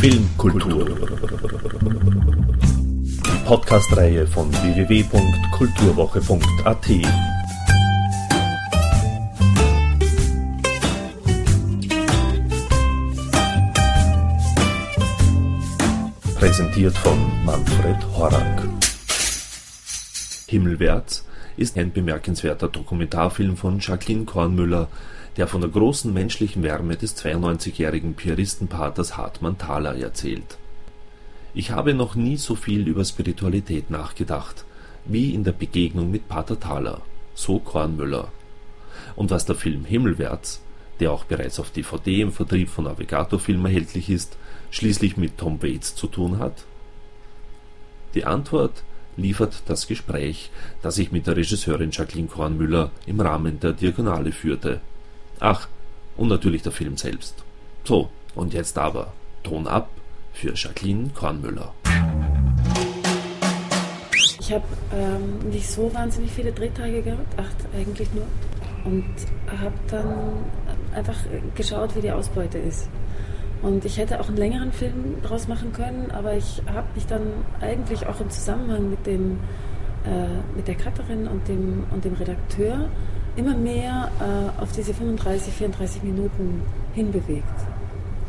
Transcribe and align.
Filmkultur. 0.00 0.96
Podcast-Reihe 3.44 4.26
von 4.28 4.52
www.kulturwoche.at. 4.52 6.86
Präsentiert 16.36 16.96
von 16.98 17.18
Manfred 17.44 17.96
Horak. 18.16 18.68
Himmelwärts 20.46 21.24
ist 21.56 21.76
ein 21.76 21.92
bemerkenswerter 21.92 22.68
Dokumentarfilm 22.68 23.56
von 23.56 23.80
Jacqueline 23.80 24.26
Kornmüller, 24.26 24.86
der 25.38 25.46
von 25.46 25.60
der 25.60 25.70
großen 25.70 26.12
menschlichen 26.12 26.64
Wärme 26.64 26.96
des 26.96 27.16
92-jährigen 27.16 28.14
Piaristenpaters 28.14 29.16
Hartmann 29.16 29.56
Thaler 29.56 29.96
erzählt. 29.96 30.58
Ich 31.54 31.70
habe 31.70 31.94
noch 31.94 32.16
nie 32.16 32.36
so 32.36 32.56
viel 32.56 32.88
über 32.88 33.04
Spiritualität 33.04 33.88
nachgedacht, 33.88 34.64
wie 35.04 35.32
in 35.32 35.44
der 35.44 35.52
Begegnung 35.52 36.10
mit 36.10 36.28
Pater 36.28 36.58
Thaler, 36.58 37.02
so 37.34 37.60
Kornmüller. 37.60 38.32
Und 39.14 39.30
was 39.30 39.46
der 39.46 39.54
Film 39.54 39.84
Himmelwärts, 39.84 40.60
der 40.98 41.12
auch 41.12 41.24
bereits 41.24 41.60
auf 41.60 41.70
DVD 41.70 42.22
im 42.22 42.32
Vertrieb 42.32 42.68
von 42.68 42.84
Navigator 42.84 43.38
Film 43.38 43.64
erhältlich 43.64 44.10
ist, 44.10 44.36
schließlich 44.72 45.16
mit 45.16 45.38
Tom 45.38 45.62
Waits 45.62 45.94
zu 45.94 46.08
tun 46.08 46.40
hat? 46.40 46.64
Die 48.14 48.24
Antwort 48.24 48.82
liefert 49.16 49.62
das 49.66 49.86
Gespräch, 49.86 50.50
das 50.82 50.98
ich 50.98 51.12
mit 51.12 51.28
der 51.28 51.36
Regisseurin 51.36 51.92
Jacqueline 51.92 52.28
Kornmüller 52.28 52.90
im 53.06 53.20
Rahmen 53.20 53.60
der 53.60 53.72
Diagonale 53.72 54.32
führte. 54.32 54.80
Ach, 55.40 55.68
und 56.16 56.28
natürlich 56.28 56.62
der 56.62 56.72
Film 56.72 56.96
selbst. 56.96 57.44
So, 57.84 58.08
und 58.34 58.54
jetzt 58.54 58.76
aber 58.76 59.12
Ton 59.44 59.66
ab 59.66 59.88
für 60.32 60.52
Jacqueline 60.54 61.10
Kornmüller. 61.14 61.72
Ich 64.40 64.52
habe 64.52 64.64
ähm, 64.92 65.50
nicht 65.50 65.68
so 65.68 65.92
wahnsinnig 65.94 66.32
viele 66.32 66.52
Drehtage 66.52 67.02
gehabt, 67.02 67.38
acht 67.38 67.56
eigentlich 67.76 68.08
nur. 68.12 68.26
Und 68.84 69.04
habe 69.60 69.74
dann 69.88 70.44
einfach 70.94 71.16
geschaut, 71.54 71.94
wie 71.94 72.00
die 72.00 72.10
Ausbeute 72.10 72.58
ist. 72.58 72.88
Und 73.62 73.84
ich 73.84 73.98
hätte 73.98 74.20
auch 74.20 74.28
einen 74.28 74.36
längeren 74.36 74.72
Film 74.72 75.20
draus 75.22 75.48
machen 75.48 75.72
können, 75.72 76.10
aber 76.12 76.34
ich 76.34 76.62
habe 76.72 76.86
mich 76.94 77.06
dann 77.06 77.22
eigentlich 77.60 78.06
auch 78.06 78.20
im 78.20 78.30
Zusammenhang 78.30 78.88
mit, 78.90 79.04
dem, 79.06 79.38
äh, 80.04 80.56
mit 80.56 80.66
der 80.66 80.76
Cutterin 80.76 81.26
und 81.26 81.46
dem, 81.48 81.84
und 81.90 82.04
dem 82.04 82.14
Redakteur 82.14 82.88
immer 83.38 83.56
mehr 83.56 84.10
äh, 84.20 84.62
auf 84.62 84.72
diese 84.72 84.92
35, 84.92 85.54
34 85.54 86.02
Minuten 86.02 86.62
hinbewegt. 86.94 87.44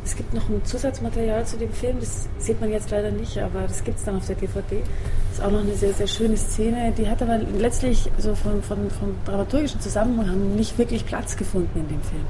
Es 0.06 0.16
gibt 0.16 0.34
noch 0.34 0.48
ein 0.50 0.64
Zusatzmaterial 0.64 1.46
zu 1.46 1.58
dem 1.58 1.72
Film, 1.72 1.98
das 2.00 2.28
sieht 2.40 2.62
man 2.62 2.72
jetzt 2.72 2.90
leider 2.90 3.12
nicht, 3.12 3.38
aber 3.38 3.64
das 3.64 3.84
gibt 3.84 4.00
es 4.00 4.06
dann 4.06 4.16
auf 4.16 4.26
der 4.26 4.36
DVD. 4.36 4.82
Das 5.30 5.40
ist 5.40 5.44
auch 5.44 5.52
noch 5.52 5.62
eine 5.62 5.76
sehr, 5.76 5.94
sehr 5.94 6.08
schöne 6.08 6.38
Szene. 6.38 6.94
Die 6.98 7.08
hat 7.08 7.22
aber 7.22 7.38
letztlich 7.38 8.10
so 8.18 8.34
von, 8.34 8.64
von, 8.64 8.90
vom 8.90 9.16
dramaturgischen 9.26 9.82
Zusammenhang 9.82 10.56
nicht 10.56 10.78
wirklich 10.78 11.06
Platz 11.06 11.36
gefunden 11.36 11.80
in 11.80 11.88
dem 11.88 12.02
Film. 12.02 12.26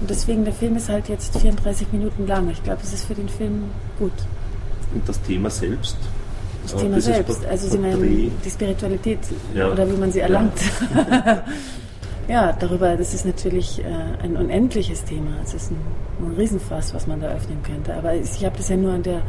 Und 0.00 0.10
deswegen, 0.10 0.44
der 0.44 0.54
Film 0.54 0.76
ist 0.76 0.88
halt 0.88 1.08
jetzt 1.08 1.36
34 1.38 1.92
Minuten 1.92 2.26
lang. 2.26 2.48
Ich 2.50 2.62
glaube, 2.62 2.80
es 2.82 2.92
ist 2.92 3.06
für 3.06 3.14
den 3.14 3.28
Film 3.28 3.64
gut. 3.98 4.12
Und 4.94 5.08
das 5.08 5.20
Thema 5.22 5.50
selbst? 5.50 5.96
Das 6.62 6.76
Thema 6.76 7.00
selbst, 7.00 7.44
also 7.44 7.68
Sie 7.68 7.78
meinen 7.78 8.32
die 8.42 8.50
Spiritualität 8.50 9.18
ja. 9.54 9.70
oder 9.70 9.86
wie 9.90 9.96
man 9.96 10.10
sie 10.10 10.20
erlangt. 10.20 10.58
Ja. 10.94 11.44
ja, 12.28 12.52
darüber, 12.52 12.96
das 12.96 13.14
ist 13.14 13.26
natürlich 13.26 13.80
äh, 13.80 14.22
ein 14.22 14.36
unendliches 14.36 15.04
Thema. 15.04 15.30
Es 15.42 15.54
ist 15.54 15.70
ein, 15.70 15.76
ein 16.20 16.34
Riesenfass, 16.36 16.94
was 16.94 17.06
man 17.06 17.20
da 17.20 17.28
öffnen 17.28 17.62
könnte. 17.62 17.94
Aber 17.94 18.14
ich 18.14 18.44
habe 18.44 18.56
das 18.56 18.68
ja 18.68 18.76
nur 18.76 18.92
an 18.92 19.02
der, 19.02 19.22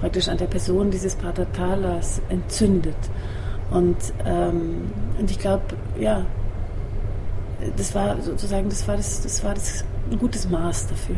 praktisch 0.00 0.28
an 0.28 0.38
der 0.38 0.46
Person 0.46 0.90
dieses 0.90 1.14
Pater 1.14 1.50
Talas 1.52 2.22
entzündet. 2.28 2.96
Und, 3.70 3.96
ähm, 4.24 4.90
und 5.18 5.30
ich 5.30 5.38
glaube, 5.38 5.62
ja, 5.98 6.24
das 7.76 7.94
war 7.94 8.20
sozusagen, 8.22 8.68
das 8.68 8.86
war 8.88 8.96
das, 8.96 9.20
das 9.20 9.44
war 9.44 9.54
das 9.54 9.84
ein 10.10 10.18
gutes 10.18 10.48
Maß 10.48 10.86
dafür. 10.88 11.16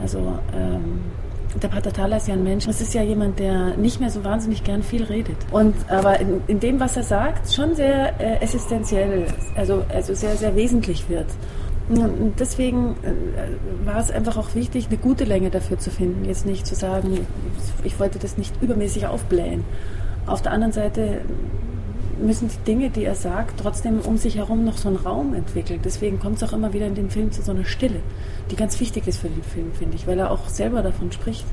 Also 0.00 0.38
ähm, 0.54 1.00
der 1.62 1.68
Pater 1.68 1.92
Thaler 1.92 2.16
ist 2.16 2.28
ja 2.28 2.34
ein 2.34 2.44
Mensch. 2.44 2.66
Das 2.66 2.80
ist 2.80 2.94
ja 2.94 3.02
jemand, 3.02 3.38
der 3.38 3.76
nicht 3.76 4.00
mehr 4.00 4.10
so 4.10 4.24
wahnsinnig 4.24 4.64
gern 4.64 4.82
viel 4.82 5.04
redet. 5.04 5.36
Und 5.50 5.74
aber 5.88 6.18
in, 6.20 6.40
in 6.46 6.60
dem, 6.60 6.80
was 6.80 6.96
er 6.96 7.02
sagt, 7.02 7.52
schon 7.52 7.74
sehr 7.74 8.20
äh, 8.20 8.36
existenziell, 8.42 9.26
also, 9.56 9.84
also 9.88 10.14
sehr, 10.14 10.36
sehr 10.36 10.56
wesentlich 10.56 11.08
wird. 11.08 11.26
Und 11.88 12.34
deswegen 12.38 12.96
äh, 13.02 13.86
war 13.86 13.98
es 13.98 14.10
einfach 14.10 14.36
auch 14.36 14.54
wichtig, 14.54 14.86
eine 14.88 14.96
gute 14.96 15.24
Länge 15.24 15.50
dafür 15.50 15.78
zu 15.78 15.90
finden. 15.90 16.24
Jetzt 16.24 16.46
nicht 16.46 16.66
zu 16.66 16.74
sagen, 16.74 17.26
ich 17.82 18.00
wollte 18.00 18.18
das 18.18 18.38
nicht 18.38 18.54
übermäßig 18.62 19.06
aufblähen. 19.06 19.64
Auf 20.26 20.40
der 20.40 20.52
anderen 20.52 20.72
Seite 20.72 21.20
müssen 22.20 22.48
die 22.48 22.64
Dinge, 22.66 22.90
die 22.90 23.04
er 23.04 23.14
sagt, 23.14 23.60
trotzdem 23.60 24.00
um 24.00 24.16
sich 24.16 24.36
herum 24.36 24.64
noch 24.64 24.76
so 24.76 24.88
einen 24.88 24.98
Raum 24.98 25.34
entwickeln. 25.34 25.80
Deswegen 25.84 26.18
kommt 26.18 26.36
es 26.36 26.42
auch 26.42 26.52
immer 26.52 26.72
wieder 26.72 26.86
in 26.86 26.94
dem 26.94 27.10
Film 27.10 27.32
zu 27.32 27.42
so 27.42 27.52
einer 27.52 27.64
Stille, 27.64 28.00
die 28.50 28.56
ganz 28.56 28.78
wichtig 28.80 29.06
ist 29.06 29.18
für 29.18 29.28
den 29.28 29.42
Film, 29.42 29.72
finde 29.72 29.96
ich, 29.96 30.06
weil 30.06 30.18
er 30.18 30.30
auch 30.30 30.48
selber 30.48 30.82
davon 30.82 31.12
spricht. 31.12 31.44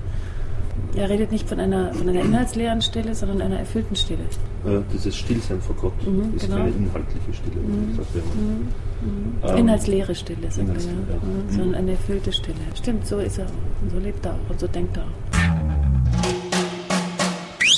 Er 0.96 1.10
redet 1.10 1.32
nicht 1.32 1.48
von 1.48 1.60
einer, 1.60 1.94
von 1.94 2.08
einer 2.08 2.22
inhaltsleeren 2.22 2.82
Stille, 2.82 3.16
sondern 3.16 3.42
einer 3.42 3.60
erfüllten 3.60 3.96
Stille. 3.96 4.24
Äh, 4.66 4.80
dieses 4.94 5.16
Stillsein 5.16 5.62
vor 5.62 5.76
Gott 5.76 5.94
mhm, 6.06 6.36
ist 6.36 6.46
genau. 6.46 6.58
keine 6.58 6.70
inhaltliche 6.70 7.34
Stille, 7.34 7.62
mhm. 7.62 7.98
gesagt 7.98 8.16
mhm. 8.16 8.68
mhm. 9.02 9.38
Ähm, 9.44 9.58
Inhaltsleere 9.58 10.16
Stille, 10.16 10.52
sagt 10.52 10.68
er, 10.68 10.76
ja. 10.76 10.90
ja. 10.90 11.16
Mhm. 11.16 11.50
sondern 11.50 11.76
eine 11.76 11.92
erfüllte 11.92 12.34
Stille. 12.34 12.58
Stimmt, 12.76 13.08
so 13.08 13.20
ist 13.20 13.38
er 13.38 13.46
auch. 13.46 13.82
Und 13.82 13.92
so 13.92 14.00
lebt 14.00 14.26
er 14.26 14.34
auch 14.34 14.50
und 14.50 14.60
so 14.60 14.68
denkt 14.68 14.98
er 14.98 15.04
auch. 15.04 15.08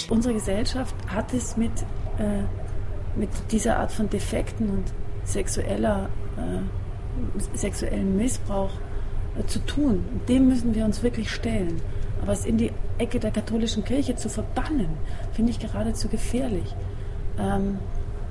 Unsere 0.10 0.34
Gesellschaft 0.34 0.96
hat 1.08 1.34
es 1.34 1.56
mit 1.58 1.72
äh, 2.18 2.44
mit 3.16 3.30
dieser 3.52 3.78
Art 3.80 3.92
von 3.92 4.10
Defekten 4.10 4.70
und 4.70 4.86
sexueller, 5.24 6.10
äh, 6.38 7.58
sexuellen 7.58 8.18
Missbrauch 8.18 8.72
äh, 9.40 9.46
zu 9.46 9.60
tun. 9.60 10.04
dem 10.28 10.48
müssen 10.48 10.76
wir 10.76 10.86
uns 10.86 11.04
wirklich 11.04 11.32
stellen. 11.32 11.82
Aber 12.22 12.32
es 12.32 12.46
in 12.46 12.58
die 12.58 12.72
Ecke 12.98 13.20
der 13.20 13.32
katholischen 13.32 13.84
Kirche 13.84 14.16
zu 14.16 14.30
verbannen, 14.30 14.88
finde 15.34 15.52
ich 15.52 15.60
geradezu 15.60 16.08
gefährlich. 16.08 16.74
Ähm, 17.38 17.80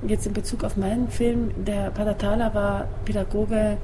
jetzt 0.06 0.26
in 0.26 0.32
Bezug 0.32 0.64
auf 0.64 0.76
meinen 0.76 1.08
Film, 1.08 1.50
der 1.64 1.92
Thaler 1.92 2.54
war 2.54 2.88
Pädagoge, 3.04 3.76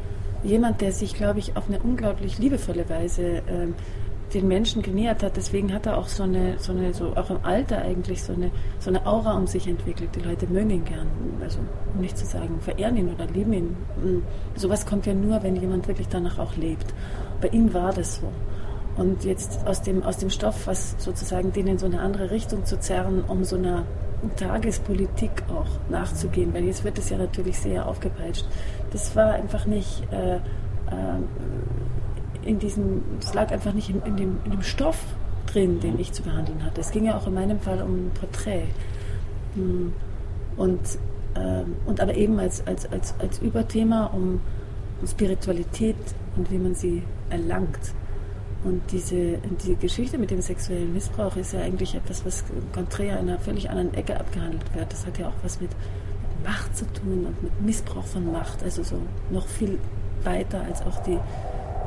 jemand, 0.42 0.80
der 0.80 0.92
sich, 0.92 1.14
glaube 1.14 1.40
ich, 1.40 1.56
auf 1.56 1.68
eine 1.68 1.78
unglaublich 1.80 2.38
liebevolle 2.38 2.88
Weise 2.88 3.42
ähm, 3.48 3.74
den 4.34 4.48
Menschen 4.48 4.82
genähert 4.82 5.22
hat. 5.22 5.36
Deswegen 5.36 5.72
hat 5.72 5.86
er 5.86 5.98
auch 5.98 6.08
so 6.08 6.22
eine, 6.22 6.58
so 6.58 6.72
eine, 6.72 6.92
so 6.92 7.16
auch 7.16 7.30
im 7.30 7.44
Alter 7.44 7.78
eigentlich 7.78 8.22
so 8.22 8.32
eine, 8.32 8.50
so 8.78 8.90
eine 8.90 9.06
Aura 9.06 9.36
um 9.36 9.46
sich 9.46 9.66
entwickelt. 9.66 10.10
Die 10.14 10.20
Leute 10.20 10.46
mögen 10.46 10.70
ihn 10.70 10.84
gern. 10.84 11.06
Also, 11.42 11.58
um 11.94 12.00
nicht 12.00 12.16
zu 12.18 12.26
sagen, 12.26 12.60
verehren 12.60 12.96
ihn 12.96 13.12
oder 13.12 13.26
lieben 13.26 13.52
ihn. 13.52 13.76
Und 14.02 14.22
sowas 14.54 14.86
kommt 14.86 15.06
ja 15.06 15.14
nur, 15.14 15.42
wenn 15.42 15.56
jemand 15.56 15.88
wirklich 15.88 16.08
danach 16.08 16.38
auch 16.38 16.56
lebt. 16.56 16.94
Bei 17.40 17.48
ihm 17.48 17.72
war 17.72 17.92
das 17.92 18.16
so. 18.16 18.32
Und 18.96 19.24
jetzt 19.24 19.66
aus 19.66 19.82
dem, 19.82 20.02
aus 20.02 20.18
dem 20.18 20.28
Stoff, 20.28 20.66
was 20.66 20.96
sozusagen 20.98 21.52
den 21.52 21.68
in 21.68 21.78
so 21.78 21.86
eine 21.86 22.00
andere 22.00 22.30
Richtung 22.30 22.64
zu 22.64 22.80
zerren, 22.80 23.22
um 23.28 23.44
so 23.44 23.56
einer 23.56 23.84
Tagespolitik 24.36 25.44
auch 25.48 25.90
nachzugehen, 25.90 26.52
weil 26.52 26.64
jetzt 26.64 26.82
wird 26.84 26.98
es 26.98 27.08
ja 27.08 27.16
natürlich 27.16 27.58
sehr 27.58 27.86
aufgepeitscht. 27.86 28.44
Das 28.90 29.14
war 29.14 29.32
einfach 29.34 29.66
nicht 29.66 30.02
äh, 30.12 30.36
äh, 30.36 30.40
in 32.48 32.58
diesem, 32.58 33.02
es 33.20 33.34
lag 33.34 33.52
einfach 33.52 33.74
nicht 33.74 33.90
in, 33.90 34.02
in, 34.02 34.16
dem, 34.16 34.38
in 34.44 34.50
dem 34.50 34.62
Stoff 34.62 34.98
drin, 35.52 35.80
den 35.80 35.98
ich 36.00 36.12
zu 36.12 36.22
behandeln 36.22 36.64
hatte. 36.64 36.80
Es 36.80 36.90
ging 36.90 37.04
ja 37.04 37.16
auch 37.16 37.26
in 37.26 37.34
meinem 37.34 37.60
Fall 37.60 37.82
um 37.82 38.06
ein 38.06 38.10
Porträt. 38.18 38.68
Hm. 39.54 39.92
Und, 40.56 40.80
ähm, 41.36 41.76
und 41.86 42.00
aber 42.00 42.14
eben 42.14 42.38
als, 42.38 42.66
als, 42.66 42.90
als, 42.90 43.14
als 43.18 43.38
Überthema 43.40 44.06
um, 44.06 44.40
Spiritualität 45.06 45.96
und 46.36 46.50
wie 46.50 46.58
man 46.58 46.74
sie 46.74 47.02
erlangt. 47.30 47.92
Und 48.64 48.82
diese, 48.90 49.38
diese 49.62 49.76
Geschichte 49.76 50.18
mit 50.18 50.30
dem 50.30 50.40
sexuellen 50.40 50.92
Missbrauch 50.92 51.36
ist 51.36 51.52
ja 51.52 51.60
eigentlich 51.60 51.94
etwas, 51.94 52.24
was 52.26 52.44
konträr 52.72 53.20
in 53.20 53.28
einer 53.28 53.38
völlig 53.38 53.70
anderen 53.70 53.94
Ecke 53.94 54.18
abgehandelt 54.18 54.74
wird. 54.74 54.92
Das 54.92 55.06
hat 55.06 55.18
ja 55.18 55.28
auch 55.28 55.44
was 55.44 55.60
mit, 55.60 55.70
mit 55.70 56.48
Macht 56.48 56.76
zu 56.76 56.84
tun 56.92 57.26
und 57.26 57.42
mit 57.42 57.60
Missbrauch 57.60 58.04
von 58.04 58.32
Macht. 58.32 58.62
Also 58.64 58.82
so 58.82 58.96
noch 59.30 59.46
viel 59.46 59.78
weiter 60.24 60.62
als 60.62 60.82
auch 60.82 61.00
die, 61.04 61.18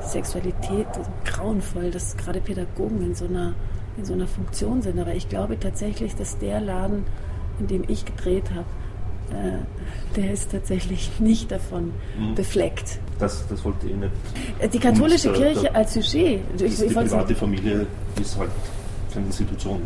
Sexualität 0.01 0.87
grauenvoll, 1.25 1.91
dass 1.91 2.17
gerade 2.17 2.41
Pädagogen 2.41 3.01
in 3.01 3.15
so 3.15 3.25
einer, 3.25 3.53
in 3.97 4.05
so 4.05 4.13
einer 4.13 4.27
Funktion 4.27 4.81
sind. 4.81 4.99
Aber 4.99 5.13
ich 5.13 5.29
glaube 5.29 5.59
tatsächlich, 5.59 6.15
dass 6.15 6.37
der 6.37 6.61
Laden, 6.61 7.05
in 7.59 7.67
dem 7.67 7.83
ich 7.87 8.05
gedreht 8.05 8.49
habe, 8.51 8.65
äh, 9.31 10.15
der 10.15 10.33
ist 10.33 10.51
tatsächlich 10.51 11.11
nicht 11.19 11.51
davon 11.51 11.93
mhm. 12.17 12.35
befleckt. 12.35 12.99
Das, 13.19 13.47
das 13.47 13.63
wollte 13.63 13.87
ich 13.87 13.95
nicht. 13.95 14.11
Äh, 14.59 14.67
die 14.67 14.79
katholische 14.79 15.29
Und, 15.29 15.35
Kirche 15.35 15.73
als 15.73 15.93
Sujet. 15.93 16.41
Ich, 16.59 16.77
die 16.77 16.85
private 16.85 17.35
Familie 17.35 17.85
ist 18.19 18.37
halt 18.37 18.51
keine 19.13 19.27
Institution. 19.27 19.81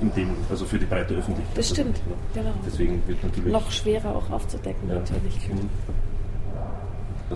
In 0.00 0.14
dem, 0.14 0.30
also 0.48 0.64
für 0.64 0.78
die 0.78 0.86
breite 0.86 1.14
Öffentlichkeit. 1.14 1.58
Das 1.58 1.70
stimmt, 1.70 2.00
genau. 2.32 2.52
Deswegen 2.64 3.02
wird 3.08 3.20
natürlich. 3.24 3.52
Noch 3.52 3.68
schwerer 3.72 4.14
auch 4.14 4.30
aufzudecken, 4.30 4.88
ja. 4.88 4.94
natürlich. 4.94 5.48
Mhm. 5.48 5.68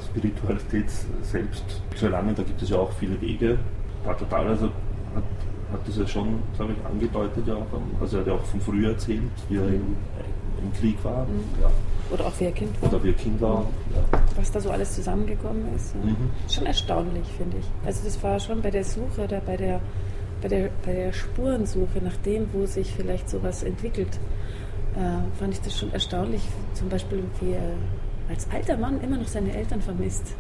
Spiritualität 0.00 0.90
selbst 1.22 1.64
zu 1.94 2.06
erlangen. 2.06 2.34
Da 2.34 2.42
gibt 2.42 2.62
es 2.62 2.70
ja 2.70 2.78
auch 2.78 2.92
viele 2.92 3.20
Wege. 3.20 3.58
Pater 4.04 4.28
Thaler 4.28 4.50
also 4.50 4.70
hat 5.72 5.88
das 5.88 5.96
ja 5.96 6.06
schon, 6.06 6.38
glaube 6.56 6.72
ich, 6.72 6.86
angedeutet, 6.86 7.46
ja, 7.46 7.56
also 8.00 8.16
er 8.16 8.20
hat 8.20 8.26
ja 8.26 8.34
auch 8.34 8.44
von 8.44 8.60
früher 8.60 8.90
erzählt, 8.90 9.22
wie 9.48 9.56
er 9.56 9.68
im, 9.68 9.96
im 10.62 10.72
Krieg 10.78 11.02
war. 11.02 11.24
Mhm. 11.24 11.44
Ja. 11.60 11.70
Oder 12.12 12.26
auch 12.26 12.32
wie 12.38 12.44
er 12.44 12.52
Kind 12.52 12.82
war. 12.82 12.90
Oder 12.90 13.04
wie 13.04 13.08
er 13.08 13.14
Kind 13.14 13.40
war. 13.40 13.66
Ja. 13.94 14.20
Was 14.36 14.50
da 14.52 14.60
so 14.60 14.70
alles 14.70 14.94
zusammengekommen 14.94 15.74
ist. 15.74 15.94
Mhm. 15.94 16.30
Schon 16.48 16.66
erstaunlich, 16.66 17.26
finde 17.36 17.56
ich. 17.58 17.64
Also 17.86 18.04
das 18.04 18.22
war 18.22 18.38
schon 18.38 18.60
bei 18.60 18.70
der 18.70 18.84
Suche 18.84 19.22
oder 19.24 19.40
bei 19.40 19.56
der, 19.56 19.80
bei 20.42 20.48
der, 20.48 20.70
bei 20.84 20.92
der 20.92 21.12
Spurensuche 21.12 22.00
nach 22.02 22.16
dem, 22.18 22.46
wo 22.52 22.66
sich 22.66 22.92
vielleicht 22.92 23.30
sowas 23.30 23.62
entwickelt, 23.62 24.18
äh, 24.94 25.38
fand 25.38 25.54
ich 25.54 25.60
das 25.62 25.78
schon 25.78 25.92
erstaunlich. 25.92 26.42
Zum 26.74 26.88
Beispiel, 26.88 27.22
wie 27.40 27.52
er 27.52 27.76
als 28.28 28.48
alter 28.50 28.76
Mann 28.76 29.00
immer 29.02 29.16
noch 29.16 29.28
seine 29.28 29.54
Eltern 29.54 29.80
vermisst. 29.80 30.34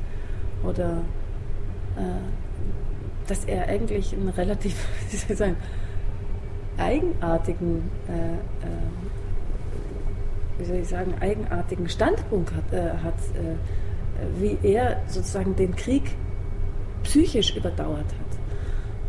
Oder 0.64 1.02
äh, 1.96 2.02
dass 3.26 3.44
er 3.44 3.68
eigentlich 3.68 4.12
einen 4.12 4.28
relativ, 4.28 4.76
sagen, 5.34 5.56
eigenartigen, 6.78 7.90
äh, 8.08 8.34
äh, 8.34 8.38
wie 10.58 10.64
soll 10.64 10.76
ich 10.76 10.88
sagen, 10.88 11.14
eigenartigen 11.20 11.88
Standpunkt 11.88 12.52
hat, 12.54 12.72
äh, 12.72 12.90
hat 13.02 13.14
äh, 13.34 13.56
wie 14.40 14.58
er 14.62 15.00
sozusagen 15.06 15.56
den 15.56 15.74
Krieg 15.74 16.16
psychisch 17.02 17.56
überdauert 17.56 18.06
hat. 18.06 18.38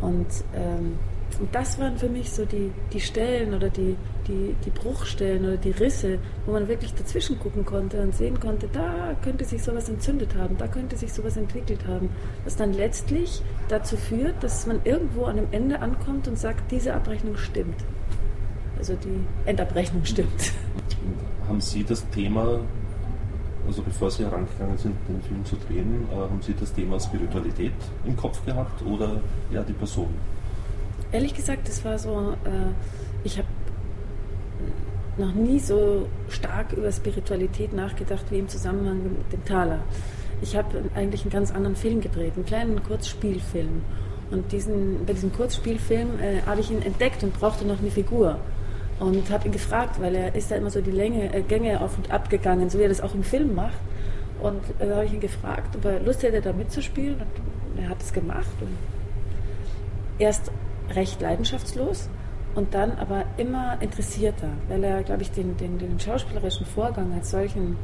Und 0.00 0.26
ähm, 0.54 0.98
und 1.40 1.52
das 1.52 1.78
waren 1.78 1.96
für 1.96 2.08
mich 2.08 2.30
so 2.30 2.44
die, 2.44 2.70
die 2.92 3.00
Stellen 3.00 3.54
oder 3.54 3.68
die, 3.68 3.96
die, 4.28 4.54
die 4.64 4.70
Bruchstellen 4.70 5.44
oder 5.44 5.56
die 5.56 5.72
Risse, 5.72 6.18
wo 6.46 6.52
man 6.52 6.68
wirklich 6.68 6.94
dazwischen 6.94 7.38
gucken 7.38 7.64
konnte 7.64 8.00
und 8.00 8.14
sehen 8.14 8.38
konnte, 8.38 8.68
da 8.72 9.16
könnte 9.22 9.44
sich 9.44 9.62
sowas 9.62 9.88
entzündet 9.88 10.36
haben, 10.36 10.56
da 10.56 10.68
könnte 10.68 10.96
sich 10.96 11.12
sowas 11.12 11.36
entwickelt 11.36 11.86
haben, 11.86 12.08
was 12.44 12.56
dann 12.56 12.72
letztlich 12.72 13.42
dazu 13.68 13.96
führt, 13.96 14.42
dass 14.42 14.66
man 14.66 14.80
irgendwo 14.84 15.24
an 15.24 15.38
einem 15.38 15.48
Ende 15.50 15.80
ankommt 15.80 16.28
und 16.28 16.38
sagt, 16.38 16.70
diese 16.70 16.94
Abrechnung 16.94 17.36
stimmt. 17.36 17.84
Also 18.78 18.94
die 18.94 19.48
Endabrechnung 19.48 20.04
stimmt. 20.04 20.52
Haben 21.48 21.60
Sie 21.60 21.82
das 21.82 22.08
Thema, 22.10 22.60
also 23.66 23.82
bevor 23.82 24.10
Sie 24.10 24.24
herangegangen 24.24 24.78
sind, 24.78 24.94
den 25.08 25.20
Film 25.22 25.44
zu 25.44 25.56
drehen, 25.56 26.06
äh, 26.12 26.16
haben 26.16 26.40
Sie 26.42 26.54
das 26.54 26.72
Thema 26.72 27.00
Spiritualität 27.00 27.72
im 28.04 28.16
Kopf 28.16 28.44
gehabt 28.44 28.82
oder 28.86 29.20
ja 29.50 29.62
die 29.62 29.72
Person? 29.72 30.14
Ehrlich 31.14 31.32
gesagt, 31.32 31.68
das 31.68 31.84
war 31.84 31.96
so, 31.96 32.34
äh, 32.44 32.72
ich 33.22 33.38
habe 33.38 33.46
noch 35.16 35.32
nie 35.32 35.60
so 35.60 36.08
stark 36.28 36.72
über 36.72 36.90
Spiritualität 36.90 37.72
nachgedacht 37.72 38.24
wie 38.30 38.40
im 38.40 38.48
Zusammenhang 38.48 39.00
mit 39.04 39.32
dem 39.32 39.44
Taler. 39.44 39.78
Ich 40.42 40.56
habe 40.56 40.82
eigentlich 40.96 41.22
einen 41.22 41.30
ganz 41.30 41.52
anderen 41.52 41.76
Film 41.76 42.00
gedreht, 42.00 42.32
einen 42.34 42.44
kleinen 42.44 42.82
Kurzspielfilm. 42.82 43.82
Und 44.32 44.50
diesen, 44.50 45.06
bei 45.06 45.12
diesem 45.12 45.32
Kurzspielfilm 45.32 46.18
äh, 46.20 46.42
habe 46.46 46.60
ich 46.62 46.72
ihn 46.72 46.82
entdeckt 46.82 47.22
und 47.22 47.32
brauchte 47.32 47.64
noch 47.64 47.78
eine 47.78 47.92
Figur. 47.92 48.40
Und 48.98 49.30
habe 49.30 49.46
ihn 49.46 49.52
gefragt, 49.52 50.00
weil 50.00 50.16
er 50.16 50.34
ist 50.34 50.50
da 50.50 50.56
immer 50.56 50.70
so 50.70 50.80
die 50.80 50.90
Länge, 50.90 51.32
äh, 51.32 51.42
Gänge 51.42 51.80
auf 51.80 51.96
und 51.96 52.10
ab 52.10 52.28
gegangen, 52.28 52.70
so 52.70 52.80
wie 52.80 52.82
er 52.82 52.88
das 52.88 53.00
auch 53.00 53.14
im 53.14 53.22
Film 53.22 53.54
macht. 53.54 53.78
Und 54.42 54.62
äh, 54.80 54.88
da 54.88 54.96
habe 54.96 55.04
ich 55.04 55.12
ihn 55.12 55.20
gefragt, 55.20 55.76
ob 55.76 55.84
er 55.84 56.00
Lust 56.00 56.24
hätte, 56.24 56.40
da 56.40 56.52
mitzuspielen. 56.52 57.14
Und 57.14 57.80
er 57.80 57.88
hat 57.88 58.02
es 58.02 58.12
gemacht. 58.12 58.56
Und 58.60 58.76
erst 60.18 60.50
recht 60.90 61.20
leidenschaftslos 61.20 62.08
und 62.54 62.74
dann 62.74 62.92
aber 62.92 63.24
immer 63.36 63.80
interessierter, 63.80 64.48
weil 64.68 64.84
er, 64.84 65.02
glaube 65.02 65.22
ich, 65.22 65.30
den, 65.30 65.56
den, 65.56 65.78
den 65.78 65.98
schauspielerischen 65.98 66.66
Vorgang 66.66 67.12
als 67.12 67.30
solchen 67.30 67.76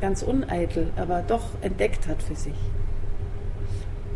ganz 0.00 0.22
uneitel, 0.22 0.90
aber 0.96 1.22
doch 1.22 1.44
entdeckt 1.60 2.08
hat 2.08 2.22
für 2.22 2.34
sich. 2.34 2.56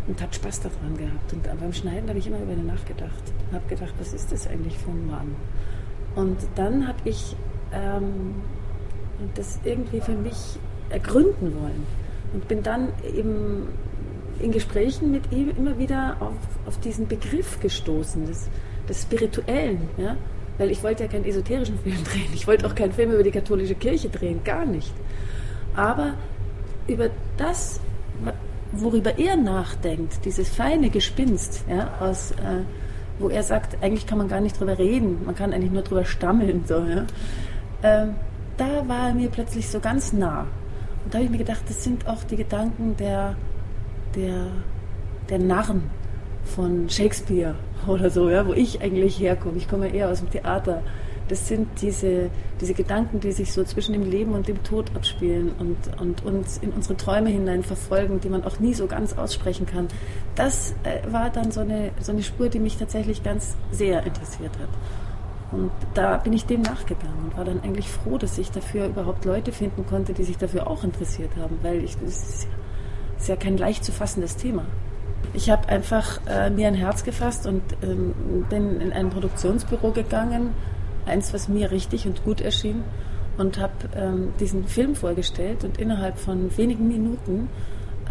Und 0.06 0.20
hat 0.20 0.34
Spaß 0.34 0.60
daran 0.60 0.96
gehabt. 0.96 1.32
Und 1.32 1.60
beim 1.60 1.72
Schneiden 1.72 2.08
habe 2.08 2.18
ich 2.18 2.26
immer 2.26 2.40
über 2.40 2.52
ihn 2.52 2.66
nachgedacht. 2.66 3.22
Habe 3.52 3.66
gedacht, 3.68 3.94
was 3.98 4.12
ist 4.12 4.32
das 4.32 4.46
eigentlich 4.46 4.76
für 4.78 4.90
ein 4.90 5.06
Mann? 5.06 5.34
Und 6.14 6.36
dann 6.56 6.86
habe 6.86 6.98
ich 7.04 7.34
ähm, 7.72 8.34
das 9.34 9.60
irgendwie 9.64 10.00
für 10.00 10.12
mich 10.12 10.58
ergründen 10.90 11.54
wollen. 11.58 11.86
Und 12.34 12.48
bin 12.48 12.62
dann 12.62 12.88
eben 13.14 13.68
in 14.40 14.52
Gesprächen 14.52 15.10
mit 15.10 15.32
ihm 15.32 15.50
immer 15.56 15.78
wieder 15.78 16.16
auf, 16.20 16.34
auf 16.66 16.80
diesen 16.80 17.06
Begriff 17.06 17.60
gestoßen, 17.60 18.26
des, 18.26 18.48
des 18.88 19.02
Spirituellen. 19.02 19.88
Ja? 19.96 20.16
Weil 20.58 20.70
ich 20.70 20.82
wollte 20.82 21.04
ja 21.04 21.08
keinen 21.08 21.24
esoterischen 21.24 21.78
Film 21.78 22.02
drehen. 22.04 22.28
Ich 22.34 22.46
wollte 22.46 22.66
auch 22.66 22.74
keinen 22.74 22.92
Film 22.92 23.12
über 23.12 23.22
die 23.22 23.30
katholische 23.30 23.74
Kirche 23.74 24.08
drehen, 24.08 24.42
gar 24.44 24.64
nicht. 24.64 24.92
Aber 25.76 26.14
über 26.86 27.10
das, 27.36 27.80
worüber 28.72 29.18
er 29.18 29.36
nachdenkt, 29.36 30.24
dieses 30.24 30.48
feine 30.48 30.90
Gespinst, 30.90 31.64
ja, 31.68 31.94
aus, 32.00 32.32
äh, 32.32 32.62
wo 33.18 33.28
er 33.28 33.42
sagt, 33.42 33.82
eigentlich 33.82 34.06
kann 34.06 34.18
man 34.18 34.28
gar 34.28 34.40
nicht 34.40 34.58
drüber 34.58 34.78
reden, 34.78 35.24
man 35.24 35.34
kann 35.34 35.52
eigentlich 35.52 35.72
nur 35.72 35.82
drüber 35.82 36.04
stammeln. 36.04 36.64
So, 36.66 36.74
ja? 36.84 37.06
äh, 37.82 38.08
da 38.56 38.88
war 38.88 39.08
er 39.08 39.14
mir 39.14 39.28
plötzlich 39.28 39.68
so 39.68 39.80
ganz 39.80 40.12
nah. 40.12 40.46
Und 41.04 41.12
da 41.12 41.18
habe 41.18 41.24
ich 41.24 41.30
mir 41.30 41.38
gedacht, 41.38 41.62
das 41.68 41.82
sind 41.84 42.06
auch 42.06 42.22
die 42.24 42.36
Gedanken 42.36 42.96
der 42.96 43.36
der, 44.16 44.46
der 45.28 45.38
Narren 45.38 45.90
von 46.44 46.88
Shakespeare 46.88 47.54
oder 47.86 48.10
so, 48.10 48.30
ja, 48.30 48.46
wo 48.46 48.52
ich 48.52 48.80
eigentlich 48.80 49.18
herkomme. 49.18 49.56
Ich 49.56 49.68
komme 49.68 49.88
eher 49.88 50.08
aus 50.10 50.20
dem 50.20 50.30
Theater. 50.30 50.82
Das 51.28 51.48
sind 51.48 51.68
diese, 51.80 52.30
diese 52.60 52.74
Gedanken, 52.74 53.20
die 53.20 53.32
sich 53.32 53.52
so 53.52 53.64
zwischen 53.64 53.94
dem 53.94 54.02
Leben 54.02 54.32
und 54.32 54.46
dem 54.46 54.62
Tod 54.62 54.94
abspielen 54.94 55.52
und, 55.58 55.76
und 55.98 56.22
uns 56.24 56.58
in 56.58 56.70
unsere 56.70 56.98
Träume 56.98 57.30
hinein 57.30 57.62
verfolgen, 57.62 58.20
die 58.20 58.28
man 58.28 58.44
auch 58.44 58.60
nie 58.60 58.74
so 58.74 58.86
ganz 58.86 59.14
aussprechen 59.14 59.64
kann. 59.64 59.88
Das 60.34 60.74
äh, 60.84 61.10
war 61.10 61.30
dann 61.30 61.50
so 61.50 61.60
eine, 61.60 61.92
so 62.00 62.12
eine 62.12 62.22
Spur, 62.22 62.50
die 62.50 62.58
mich 62.58 62.76
tatsächlich 62.76 63.22
ganz 63.22 63.56
sehr 63.70 64.04
interessiert 64.04 64.52
hat. 64.58 64.68
Und 65.50 65.70
da 65.94 66.18
bin 66.18 66.32
ich 66.34 66.44
dem 66.44 66.62
nachgegangen 66.62 67.24
und 67.24 67.36
war 67.36 67.44
dann 67.44 67.62
eigentlich 67.62 67.88
froh, 67.88 68.18
dass 68.18 68.36
ich 68.36 68.50
dafür 68.50 68.86
überhaupt 68.86 69.24
Leute 69.24 69.52
finden 69.52 69.86
konnte, 69.86 70.12
die 70.12 70.24
sich 70.24 70.36
dafür 70.36 70.66
auch 70.66 70.84
interessiert 70.84 71.30
haben, 71.40 71.58
weil 71.62 71.82
ich, 71.84 71.96
das 71.98 72.28
ist 72.28 72.48
ist 73.24 73.28
ja 73.28 73.36
kein 73.36 73.56
leicht 73.56 73.82
zu 73.82 73.90
fassendes 73.90 74.36
Thema. 74.36 74.66
Ich 75.32 75.48
habe 75.48 75.66
einfach 75.70 76.20
äh, 76.28 76.50
mir 76.50 76.68
ein 76.68 76.74
Herz 76.74 77.04
gefasst 77.04 77.46
und 77.46 77.62
ähm, 77.82 78.44
bin 78.50 78.82
in 78.82 78.92
ein 78.92 79.08
Produktionsbüro 79.08 79.92
gegangen, 79.92 80.50
eins, 81.06 81.32
was 81.32 81.48
mir 81.48 81.70
richtig 81.70 82.06
und 82.06 82.22
gut 82.22 82.42
erschien, 82.42 82.84
und 83.38 83.58
habe 83.58 83.72
ähm, 83.96 84.34
diesen 84.40 84.66
Film 84.66 84.94
vorgestellt 84.94 85.64
und 85.64 85.78
innerhalb 85.78 86.18
von 86.18 86.54
wenigen 86.58 86.86
Minuten 86.86 87.48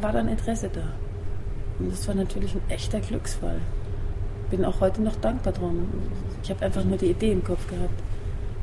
war 0.00 0.12
dann 0.12 0.28
Interesse 0.28 0.70
da. 0.72 0.80
Und 1.78 1.92
das 1.92 2.08
war 2.08 2.14
natürlich 2.14 2.54
ein 2.54 2.62
echter 2.70 3.00
Glücksfall. 3.00 3.60
Bin 4.48 4.64
auch 4.64 4.80
heute 4.80 5.02
noch 5.02 5.16
dankbar 5.16 5.52
drum. 5.52 5.88
Ich 6.42 6.48
habe 6.48 6.64
einfach 6.64 6.84
nur 6.84 6.96
die 6.96 7.10
Idee 7.10 7.32
im 7.32 7.44
Kopf 7.44 7.68
gehabt. 7.68 8.02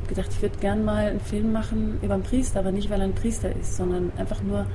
Ich 0.02 0.08
gedacht, 0.08 0.30
ich 0.32 0.42
würde 0.42 0.58
gern 0.58 0.84
mal 0.84 1.06
einen 1.06 1.20
Film 1.20 1.52
machen 1.52 2.00
über 2.02 2.14
einen 2.14 2.24
Priester, 2.24 2.58
aber 2.58 2.72
nicht, 2.72 2.90
weil 2.90 3.00
er 3.00 3.06
ein 3.06 3.14
Priester 3.14 3.54
ist, 3.54 3.76
sondern 3.76 4.10
einfach 4.18 4.42
nur 4.42 4.66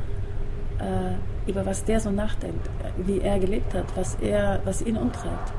äh, 0.80 1.50
über 1.50 1.66
was 1.66 1.84
der 1.84 2.00
so 2.00 2.12
nachdenkt, 2.12 2.70
wie 2.98 3.20
er 3.20 3.40
gelebt 3.40 3.74
hat, 3.74 3.86
was 3.96 4.16
er, 4.16 4.60
was 4.66 4.82
ihn 4.82 4.98
umtreibt. 4.98 5.54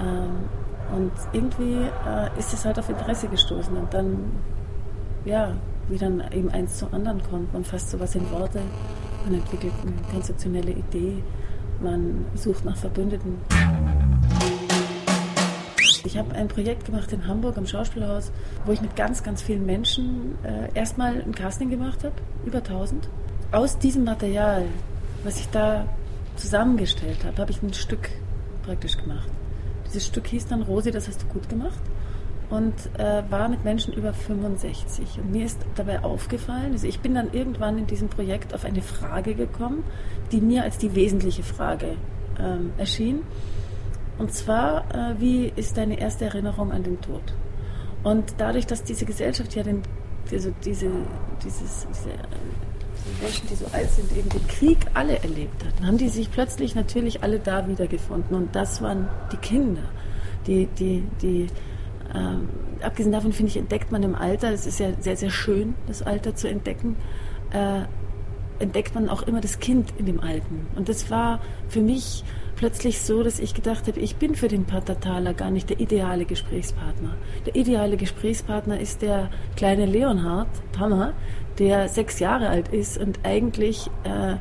Ähm, 0.00 0.48
und 0.94 1.12
irgendwie 1.32 1.88
äh, 2.06 2.38
ist 2.38 2.52
es 2.52 2.64
halt 2.64 2.78
auf 2.78 2.88
Interesse 2.88 3.28
gestoßen 3.28 3.76
und 3.76 3.92
dann, 3.92 4.32
ja, 5.24 5.52
wie 5.88 5.98
dann 5.98 6.22
eben 6.32 6.50
eins 6.50 6.78
zum 6.78 6.92
anderen 6.92 7.22
kommt. 7.22 7.52
Man 7.52 7.64
fasst 7.64 7.90
sowas 7.90 8.14
in 8.14 8.30
Worte, 8.30 8.60
man 9.24 9.34
entwickelt 9.34 9.72
eine 9.82 10.12
konzeptionelle 10.12 10.72
Idee, 10.72 11.22
man 11.80 12.24
sucht 12.34 12.64
nach 12.64 12.76
Verbündeten. 12.76 13.38
Ich 16.04 16.16
habe 16.16 16.34
ein 16.36 16.46
Projekt 16.46 16.84
gemacht 16.84 17.12
in 17.12 17.26
Hamburg 17.26 17.58
am 17.58 17.66
Schauspielhaus, 17.66 18.30
wo 18.64 18.72
ich 18.72 18.80
mit 18.80 18.94
ganz, 18.94 19.24
ganz 19.24 19.42
vielen 19.42 19.66
Menschen 19.66 20.38
äh, 20.44 20.68
erstmal 20.74 21.20
ein 21.20 21.34
Casting 21.34 21.68
gemacht 21.68 22.04
habe, 22.04 22.14
über 22.44 22.58
1000 22.58 23.08
aus 23.52 23.78
diesem 23.78 24.04
Material, 24.04 24.66
was 25.24 25.38
ich 25.40 25.48
da 25.48 25.86
zusammengestellt 26.36 27.24
habe, 27.24 27.38
habe 27.38 27.50
ich 27.50 27.62
ein 27.62 27.72
Stück 27.72 28.10
praktisch 28.64 28.96
gemacht. 28.96 29.28
Dieses 29.86 30.06
Stück 30.06 30.26
hieß 30.26 30.48
dann 30.48 30.62
Rosi, 30.62 30.90
das 30.90 31.08
hast 31.08 31.22
du 31.22 31.26
gut 31.26 31.48
gemacht 31.48 31.80
und 32.50 32.74
äh, 32.98 33.22
war 33.30 33.48
mit 33.48 33.64
Menschen 33.64 33.92
über 33.94 34.12
65. 34.12 35.18
Und 35.18 35.32
mir 35.32 35.46
ist 35.46 35.58
dabei 35.74 36.02
aufgefallen, 36.02 36.72
also 36.72 36.86
ich 36.86 37.00
bin 37.00 37.14
dann 37.14 37.32
irgendwann 37.32 37.78
in 37.78 37.86
diesem 37.86 38.08
Projekt 38.08 38.54
auf 38.54 38.64
eine 38.64 38.82
Frage 38.82 39.34
gekommen, 39.34 39.84
die 40.32 40.40
mir 40.40 40.62
als 40.62 40.78
die 40.78 40.94
wesentliche 40.94 41.42
Frage 41.42 41.96
ähm, 42.38 42.72
erschien. 42.78 43.20
Und 44.18 44.32
zwar, 44.32 44.84
äh, 44.94 45.20
wie 45.20 45.52
ist 45.54 45.76
deine 45.76 45.98
erste 45.98 46.26
Erinnerung 46.26 46.72
an 46.72 46.82
den 46.82 47.00
Tod? 47.00 47.22
Und 48.02 48.34
dadurch, 48.38 48.66
dass 48.66 48.82
diese 48.82 49.04
Gesellschaft 49.04 49.54
ja 49.54 49.62
den, 49.62 49.82
also 50.30 50.52
diese, 50.64 50.90
dieses, 51.44 51.86
diese 51.90 52.10
Menschen, 53.20 53.46
die 53.48 53.54
so 53.54 53.66
alt 53.72 53.90
sind, 53.90 54.10
eben 54.16 54.28
den 54.28 54.46
Krieg 54.48 54.78
alle 54.94 55.18
erlebt 55.18 55.64
hatten, 55.64 55.86
haben 55.86 55.98
die 55.98 56.08
sich 56.08 56.30
plötzlich 56.30 56.74
natürlich 56.74 57.22
alle 57.22 57.38
da 57.38 57.66
wiedergefunden. 57.68 58.36
Und 58.36 58.54
das 58.54 58.82
waren 58.82 59.08
die 59.32 59.36
Kinder, 59.36 59.82
die, 60.46 60.66
die, 60.78 61.04
die 61.22 61.46
ähm, 62.14 62.48
abgesehen 62.82 63.12
davon 63.12 63.32
finde 63.32 63.50
ich, 63.50 63.56
entdeckt 63.56 63.92
man 63.92 64.02
im 64.02 64.14
Alter, 64.14 64.52
es 64.52 64.66
ist 64.66 64.80
ja 64.80 64.88
sehr, 65.00 65.16
sehr 65.16 65.30
schön, 65.30 65.74
das 65.86 66.02
Alter 66.02 66.34
zu 66.34 66.48
entdecken, 66.48 66.96
äh, 67.50 67.82
entdeckt 68.58 68.94
man 68.94 69.08
auch 69.08 69.22
immer 69.22 69.40
das 69.40 69.58
Kind 69.58 69.92
in 69.98 70.06
dem 70.06 70.20
Alten. 70.20 70.66
Und 70.76 70.88
das 70.88 71.10
war 71.10 71.40
für 71.68 71.80
mich 71.80 72.24
plötzlich 72.56 73.02
so, 73.02 73.22
dass 73.22 73.38
ich 73.38 73.54
gedacht 73.54 73.86
habe, 73.86 74.00
ich 74.00 74.16
bin 74.16 74.34
für 74.34 74.48
den 74.48 74.64
Pater 74.64 74.98
Thaler 74.98 75.34
gar 75.34 75.50
nicht 75.50 75.70
der 75.70 75.78
ideale 75.78 76.24
Gesprächspartner. 76.24 77.14
Der 77.44 77.54
ideale 77.54 77.96
Gesprächspartner 77.96 78.80
ist 78.80 79.02
der 79.02 79.30
kleine 79.56 79.86
Leonhard 79.86 80.48
Tanner, 80.72 81.12
der 81.58 81.88
sechs 81.88 82.18
Jahre 82.18 82.48
alt 82.48 82.68
ist 82.68 82.98
und 82.98 83.20
eigentlich 83.24 83.90
äh, 84.04 84.36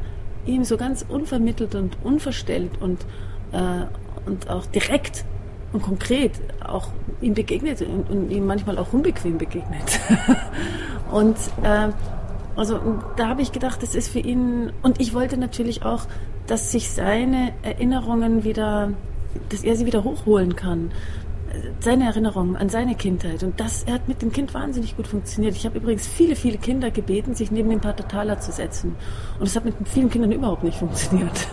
ihm 0.49 0.63
so 0.63 0.77
ganz 0.77 1.05
unvermittelt 1.07 1.75
und 1.75 1.97
unverstellt 2.03 2.71
und, 2.79 3.05
äh, 3.51 3.85
und 4.25 4.49
auch 4.49 4.65
direkt 4.67 5.25
und 5.73 5.81
konkret 5.81 6.31
auch 6.65 6.87
ihm 7.21 7.33
begegnet 7.33 7.81
und, 7.81 8.09
und 8.09 8.31
ihm 8.31 8.45
manchmal 8.45 8.77
auch 8.77 8.93
unbequem 8.93 9.37
begegnet. 9.37 9.99
und 11.11 11.35
äh, 11.63 11.89
also 12.55 12.79
da 13.17 13.27
habe 13.27 13.41
ich 13.41 13.51
gedacht, 13.51 13.81
das 13.83 13.95
ist 13.95 14.09
für 14.09 14.19
ihn 14.19 14.71
und 14.81 15.01
ich 15.01 15.13
wollte 15.13 15.37
natürlich 15.37 15.83
auch, 15.83 16.05
dass 16.47 16.71
sich 16.71 16.91
seine 16.91 17.53
Erinnerungen 17.63 18.43
wieder, 18.43 18.91
dass 19.49 19.63
er 19.63 19.75
sie 19.75 19.85
wieder 19.85 20.03
hochholen 20.03 20.55
kann 20.55 20.91
seine 21.79 22.05
Erinnerungen 22.05 22.55
an 22.55 22.69
seine 22.69 22.95
Kindheit. 22.95 23.43
Und 23.43 23.59
das, 23.59 23.83
er 23.83 23.93
hat 23.95 24.07
mit 24.07 24.21
dem 24.21 24.31
Kind 24.31 24.53
wahnsinnig 24.53 24.95
gut 24.95 25.07
funktioniert. 25.07 25.55
Ich 25.55 25.65
habe 25.65 25.77
übrigens 25.77 26.07
viele, 26.07 26.35
viele 26.35 26.57
Kinder 26.57 26.91
gebeten, 26.91 27.35
sich 27.35 27.51
neben 27.51 27.69
den 27.69 27.79
Pater 27.79 28.07
Thaler 28.07 28.39
zu 28.39 28.51
setzen. 28.51 28.95
Und 29.39 29.47
es 29.47 29.55
hat 29.55 29.65
mit 29.65 29.75
vielen 29.85 30.09
Kindern 30.09 30.31
überhaupt 30.31 30.63
nicht 30.63 30.77
funktioniert. 30.77 31.47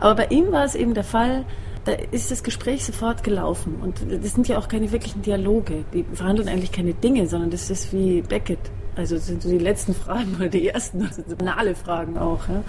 Aber 0.00 0.14
bei 0.14 0.26
ihm 0.26 0.52
war 0.52 0.64
es 0.64 0.74
eben 0.74 0.94
der 0.94 1.04
Fall, 1.04 1.44
da 1.84 1.92
ist 1.92 2.30
das 2.30 2.42
Gespräch 2.42 2.84
sofort 2.84 3.24
gelaufen. 3.24 3.76
Und 3.82 4.04
das 4.08 4.32
sind 4.32 4.48
ja 4.48 4.58
auch 4.58 4.68
keine 4.68 4.92
wirklichen 4.92 5.22
Dialoge. 5.22 5.84
Die 5.92 6.04
verhandeln 6.12 6.48
eigentlich 6.48 6.72
keine 6.72 6.94
Dinge, 6.94 7.26
sondern 7.26 7.50
das 7.50 7.70
ist 7.70 7.92
wie 7.92 8.22
Beckett. 8.22 8.60
Also 8.96 9.16
das 9.16 9.26
sind 9.26 9.42
so 9.42 9.48
die 9.48 9.58
letzten 9.58 9.94
Fragen 9.94 10.36
oder 10.36 10.48
die 10.48 10.68
ersten, 10.68 11.00
das 11.00 11.16
sind 11.16 11.30
so 11.30 11.36
banale 11.36 11.74
Fragen 11.74 12.18
auch. 12.18 12.48
Ja. 12.48 12.62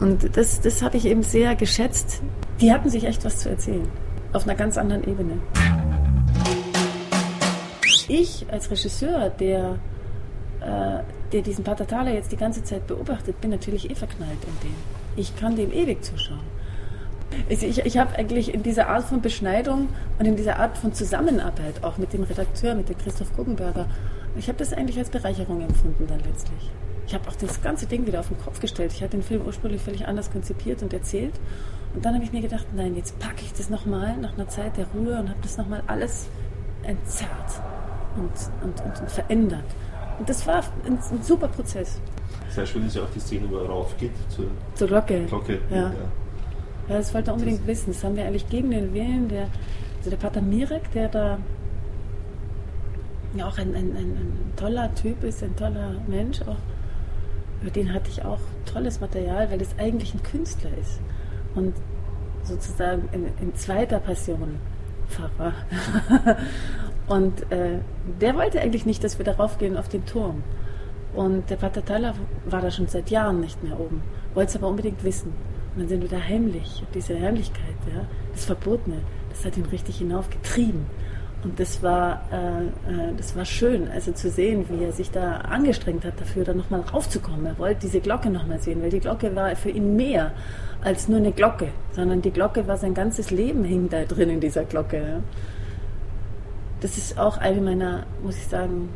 Und 0.00 0.36
das, 0.36 0.60
das 0.60 0.82
habe 0.82 0.96
ich 0.96 1.06
eben 1.06 1.22
sehr 1.22 1.54
geschätzt. 1.54 2.22
Die 2.60 2.72
hatten 2.72 2.88
sich 2.88 3.04
echt 3.04 3.24
was 3.24 3.38
zu 3.38 3.50
erzählen. 3.50 3.88
Auf 4.32 4.44
einer 4.44 4.54
ganz 4.54 4.78
anderen 4.78 5.02
Ebene 5.08 5.40
ich 8.08 8.46
als 8.50 8.70
Regisseur, 8.70 9.30
der, 9.30 9.78
äh, 10.60 11.02
der 11.32 11.42
diesen 11.42 11.64
Pater 11.64 11.86
Thaler 11.86 12.12
jetzt 12.12 12.32
die 12.32 12.36
ganze 12.36 12.64
Zeit 12.64 12.86
beobachtet, 12.86 13.40
bin 13.40 13.50
natürlich 13.50 13.90
eh 13.90 13.94
verknallt 13.94 14.38
in 14.46 14.68
den. 14.68 14.76
Ich 15.16 15.36
kann 15.36 15.56
dem 15.56 15.72
ewig 15.72 16.02
zuschauen. 16.02 16.40
Also 17.50 17.66
ich, 17.66 17.84
ich 17.84 17.98
habe 17.98 18.16
eigentlich 18.16 18.54
in 18.54 18.62
dieser 18.62 18.88
Art 18.88 19.04
von 19.04 19.20
Beschneidung 19.20 19.88
und 20.18 20.24
in 20.24 20.36
dieser 20.36 20.58
Art 20.58 20.78
von 20.78 20.94
Zusammenarbeit, 20.94 21.84
auch 21.84 21.98
mit 21.98 22.12
dem 22.12 22.22
Redakteur, 22.22 22.74
mit 22.74 22.88
dem 22.88 22.96
Christoph 22.96 23.34
Guggenberger, 23.36 23.86
ich 24.38 24.48
habe 24.48 24.58
das 24.58 24.72
eigentlich 24.72 24.98
als 24.98 25.10
Bereicherung 25.10 25.60
empfunden 25.60 26.06
dann 26.06 26.20
letztlich. 26.20 26.70
Ich 27.06 27.14
habe 27.14 27.26
auch 27.28 27.36
das 27.36 27.62
ganze 27.62 27.86
Ding 27.86 28.06
wieder 28.06 28.20
auf 28.20 28.28
den 28.28 28.38
Kopf 28.38 28.60
gestellt. 28.60 28.92
Ich 28.92 29.02
hatte 29.02 29.16
den 29.16 29.22
Film 29.22 29.42
ursprünglich 29.46 29.80
völlig 29.80 30.06
anders 30.06 30.30
konzipiert 30.30 30.82
und 30.82 30.92
erzählt. 30.92 31.34
Und 31.94 32.04
dann 32.04 32.14
habe 32.14 32.24
ich 32.24 32.32
mir 32.32 32.42
gedacht, 32.42 32.66
nein, 32.74 32.94
jetzt 32.96 33.18
packe 33.18 33.42
ich 33.42 33.52
das 33.54 33.70
nochmal 33.70 34.16
nach 34.18 34.34
einer 34.34 34.46
Zeit 34.48 34.76
der 34.76 34.86
Ruhe 34.88 35.18
und 35.18 35.30
habe 35.30 35.40
das 35.40 35.56
nochmal 35.56 35.82
alles 35.86 36.28
entzerrt 36.82 37.62
und, 38.16 38.30
und, 38.62 38.80
und, 38.84 39.00
und 39.00 39.10
verändert. 39.10 39.64
Und 40.18 40.28
das 40.28 40.46
war 40.46 40.62
ein, 40.84 40.98
ein, 40.98 41.22
super 41.22 41.48
Prozess. 41.48 42.00
Sehr 42.50 42.66
schön 42.66 42.86
ist 42.86 42.96
ja 42.96 43.02
auch 43.02 43.10
die 43.14 43.20
Szene, 43.20 43.48
wo 43.50 43.56
er 43.56 43.66
raufgeht 43.66 44.12
zur, 44.28 44.46
zur 44.74 44.88
Glocke. 44.88 45.24
Glocke. 45.26 45.60
Ja. 45.70 45.76
ja. 45.76 45.92
ja 46.88 46.98
das 46.98 47.14
wollte 47.14 47.30
er 47.30 47.34
unbedingt 47.34 47.60
das 47.60 47.66
wissen. 47.66 47.92
Das 47.92 48.04
haben 48.04 48.16
wir 48.16 48.26
eigentlich 48.26 48.48
gegen 48.48 48.70
den 48.70 48.92
Willen 48.92 49.28
der, 49.28 49.48
also 49.98 50.10
der 50.10 50.16
Pater 50.18 50.42
Mirek, 50.42 50.92
der 50.92 51.08
da 51.08 51.38
ja 53.34 53.46
auch 53.46 53.58
ein, 53.58 53.74
ein, 53.74 53.96
ein, 53.96 54.16
ein 54.16 54.52
toller 54.56 54.94
Typ 54.94 55.22
ist, 55.24 55.42
ein 55.42 55.56
toller 55.56 55.94
Mensch 56.06 56.40
auch. 56.42 56.56
Über 57.60 57.70
den 57.70 57.92
hatte 57.92 58.08
ich 58.10 58.24
auch 58.24 58.38
tolles 58.72 59.00
Material, 59.00 59.50
weil 59.50 59.58
das 59.58 59.76
eigentlich 59.78 60.14
ein 60.14 60.22
Künstler 60.22 60.70
ist. 60.80 61.00
Und 61.54 61.74
sozusagen 62.44 63.08
in, 63.12 63.26
in 63.40 63.54
zweiter 63.54 63.98
Passion 63.98 64.58
Pfarrer. 65.08 65.54
Und 67.08 67.50
äh, 67.50 67.78
der 68.20 68.34
wollte 68.34 68.60
eigentlich 68.60 68.84
nicht, 68.84 69.02
dass 69.02 69.18
wir 69.18 69.24
darauf 69.24 69.58
gehen 69.58 69.76
auf 69.76 69.88
den 69.88 70.04
Turm. 70.04 70.42
Und 71.14 71.48
der 71.48 71.56
Pater 71.56 71.84
Thaler 71.84 72.14
war 72.44 72.60
da 72.60 72.70
schon 72.70 72.86
seit 72.86 73.10
Jahren 73.10 73.40
nicht 73.40 73.62
mehr 73.64 73.80
oben, 73.80 74.02
wollte 74.34 74.50
es 74.50 74.56
aber 74.56 74.68
unbedingt 74.68 75.02
wissen. 75.04 75.32
Und 75.74 75.82
dann 75.82 75.88
sind 75.88 76.02
wir 76.02 76.08
da 76.08 76.20
heimlich. 76.20 76.84
diese 76.94 77.18
Heimlichkeit, 77.18 77.76
ja, 77.92 78.04
das 78.32 78.44
Verbotene, 78.44 78.98
das 79.30 79.44
hat 79.44 79.56
ihn 79.56 79.66
richtig 79.66 79.98
hinaufgetrieben. 79.98 80.86
Und 81.44 81.60
das 81.60 81.82
war, 81.82 82.22
äh, 82.32 82.64
äh, 82.64 83.14
das 83.16 83.36
war 83.36 83.44
schön, 83.44 83.88
also 83.88 84.10
zu 84.10 84.28
sehen, 84.28 84.66
wie 84.68 84.82
er 84.82 84.92
sich 84.92 85.10
da 85.10 85.36
angestrengt 85.36 86.04
hat 86.04 86.20
dafür, 86.20 86.44
da 86.44 86.52
nochmal 86.52 86.80
raufzukommen. 86.80 87.46
Er 87.46 87.58
wollte 87.58 87.82
diese 87.82 88.00
Glocke 88.00 88.28
nochmal 88.28 88.58
sehen, 88.58 88.82
weil 88.82 88.90
die 88.90 88.98
Glocke 88.98 89.34
war 89.36 89.54
für 89.54 89.70
ihn 89.70 89.94
mehr 89.94 90.32
als 90.82 91.08
nur 91.08 91.18
eine 91.18 91.32
Glocke, 91.32 91.68
sondern 91.92 92.22
die 92.22 92.32
Glocke 92.32 92.66
war 92.66 92.76
sein 92.76 92.94
ganzes 92.94 93.30
Leben 93.30 93.64
hing 93.64 93.88
da 93.88 94.04
drin 94.04 94.30
in 94.30 94.40
dieser 94.40 94.64
Glocke. 94.64 95.22
Das 96.80 96.98
ist 96.98 97.18
auch 97.18 97.38
eine 97.38 97.60
meiner, 97.60 98.04
muss 98.22 98.36
ich 98.36 98.46
sagen, 98.46 98.88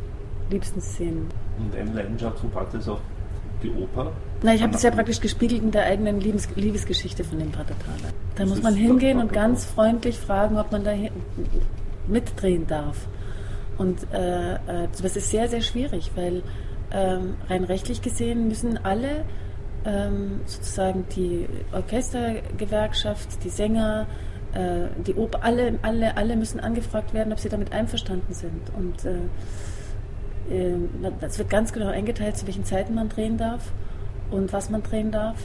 liebsten 0.49 0.81
Szenen. 0.81 1.29
Und 1.59 1.75
eine 1.75 1.93
Leidenschaft 1.93 2.39
von 2.39 2.49
Pater 2.51 2.77
ist 2.77 2.89
auch 2.89 2.99
die 3.61 3.71
Oper? 3.71 4.11
Na, 4.41 4.53
ich 4.53 4.61
habe 4.61 4.73
das 4.73 4.83
ja 4.83 4.91
praktisch 4.91 5.21
gespiegelt 5.21 5.61
in 5.63 5.71
der 5.71 5.85
eigenen 5.85 6.19
Liebes 6.19 6.49
Liebesgeschichte 6.55 7.23
von 7.23 7.39
dem 7.39 7.51
Pater 7.51 7.75
Thaler. 7.79 8.13
Da 8.35 8.43
das 8.43 8.49
muss 8.49 8.61
man 8.61 8.75
hingehen 8.75 9.19
und 9.19 9.31
ganz 9.31 9.63
freundlich 9.65 10.17
fragen, 10.17 10.57
ob 10.57 10.71
man 10.71 10.83
da 10.83 10.91
mitdrehen 12.07 12.67
darf. 12.67 13.07
Und 13.77 14.11
äh, 14.13 14.53
äh, 14.55 14.87
das 15.01 15.15
ist 15.15 15.31
sehr, 15.31 15.47
sehr 15.47 15.61
schwierig, 15.61 16.11
weil 16.15 16.43
ähm, 16.91 17.35
rein 17.49 17.63
rechtlich 17.63 18.01
gesehen 18.01 18.47
müssen 18.47 18.77
alle 18.83 19.25
ähm, 19.85 20.41
sozusagen 20.45 21.05
die 21.15 21.47
Orchestergewerkschaft, 21.71 23.43
die 23.43 23.49
Sänger, 23.49 24.07
äh, 24.53 24.87
die 25.05 25.15
Oper, 25.15 25.43
alle, 25.43 25.79
alle, 25.81 26.15
alle 26.15 26.35
müssen 26.35 26.59
angefragt 26.59 27.13
werden, 27.13 27.33
ob 27.33 27.39
sie 27.39 27.49
damit 27.49 27.71
einverstanden 27.73 28.33
sind. 28.33 28.71
Und 28.77 29.05
äh, 29.05 29.17
es 31.21 31.39
wird 31.39 31.49
ganz 31.49 31.71
genau 31.73 31.87
eingeteilt, 31.87 32.37
zu 32.37 32.45
welchen 32.47 32.65
Zeiten 32.65 32.95
man 32.95 33.09
drehen 33.09 33.37
darf 33.37 33.71
und 34.29 34.51
was 34.53 34.69
man 34.69 34.83
drehen 34.83 35.11
darf. 35.11 35.37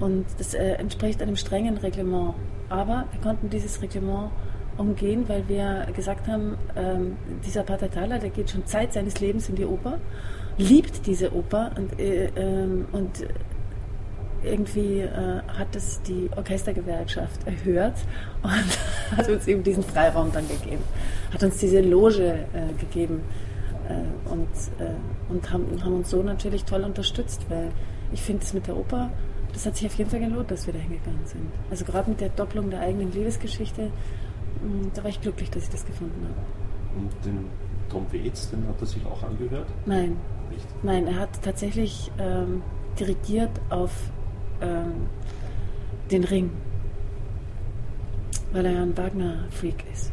Und 0.00 0.24
das 0.38 0.54
äh, 0.54 0.72
entspricht 0.72 1.22
einem 1.22 1.36
strengen 1.36 1.76
Reglement. 1.76 2.34
Aber 2.70 3.04
wir 3.12 3.20
konnten 3.20 3.50
dieses 3.50 3.82
Reglement 3.82 4.30
umgehen, 4.76 5.24
weil 5.28 5.46
wir 5.48 5.86
gesagt 5.94 6.26
haben, 6.28 6.56
ähm, 6.76 7.16
dieser 7.44 7.62
Pater 7.62 7.90
Thaler, 7.90 8.18
der 8.18 8.30
geht 8.30 8.50
schon 8.50 8.66
Zeit 8.66 8.92
seines 8.92 9.20
Lebens 9.20 9.48
in 9.48 9.56
die 9.56 9.64
Oper, 9.64 9.98
liebt 10.58 11.06
diese 11.06 11.34
Oper 11.34 11.72
und, 11.76 11.98
äh, 11.98 12.30
ähm, 12.36 12.86
und 12.92 13.26
irgendwie 14.42 15.00
äh, 15.00 15.42
hat 15.48 15.76
es 15.76 16.00
die 16.02 16.30
Orchestergewerkschaft 16.34 17.46
erhört 17.46 17.96
und 18.42 18.78
hat 19.16 19.28
uns 19.28 19.46
eben 19.46 19.62
diesen 19.62 19.82
Freiraum 19.82 20.32
dann 20.32 20.48
gegeben, 20.48 20.82
hat 21.32 21.42
uns 21.42 21.58
diese 21.58 21.80
Loge 21.80 22.46
äh, 22.52 22.72
gegeben 22.78 23.20
äh, 23.88 24.30
und, 24.30 24.48
äh, 24.78 24.94
und 25.28 25.50
haben, 25.52 25.84
haben, 25.84 25.94
uns 25.94 26.10
so 26.10 26.22
natürlich 26.22 26.64
toll 26.64 26.84
unterstützt, 26.84 27.44
weil 27.48 27.70
ich 28.12 28.22
finde 28.22 28.42
es 28.42 28.54
mit 28.54 28.66
der 28.66 28.76
Oper, 28.76 29.10
das 29.52 29.66
hat 29.66 29.76
sich 29.76 29.86
auf 29.86 29.94
jeden 29.94 30.10
Fall 30.10 30.20
gelohnt, 30.20 30.50
dass 30.50 30.66
wir 30.66 30.72
da 30.72 30.78
hingegangen 30.78 31.26
sind. 31.26 31.50
Also 31.70 31.84
gerade 31.84 32.08
mit 32.10 32.20
der 32.20 32.28
Doppelung 32.30 32.70
der 32.70 32.80
eigenen 32.80 33.12
Liebesgeschichte, 33.12 33.90
da 34.94 35.02
war 35.02 35.10
ich 35.10 35.20
glücklich, 35.20 35.50
dass 35.50 35.64
ich 35.64 35.70
das 35.70 35.84
gefunden 35.84 36.24
habe. 36.24 37.00
Und 37.00 37.12
den 37.24 37.46
Tom 37.88 38.06
Waits, 38.12 38.50
den 38.50 38.66
hat 38.68 38.80
er 38.80 38.86
sich 38.86 39.04
auch 39.06 39.22
angehört? 39.22 39.66
Nein. 39.86 40.16
Nicht? 40.50 40.66
Nein, 40.82 41.06
er 41.06 41.16
hat 41.16 41.42
tatsächlich 41.42 42.10
ähm, 42.18 42.62
dirigiert 42.98 43.50
auf 43.70 43.92
ähm, 44.60 45.06
den 46.10 46.24
Ring, 46.24 46.50
weil 48.52 48.66
er 48.66 48.72
ja 48.72 48.82
ein 48.82 48.96
Wagner-Freak 48.96 49.84
ist. 49.92 50.12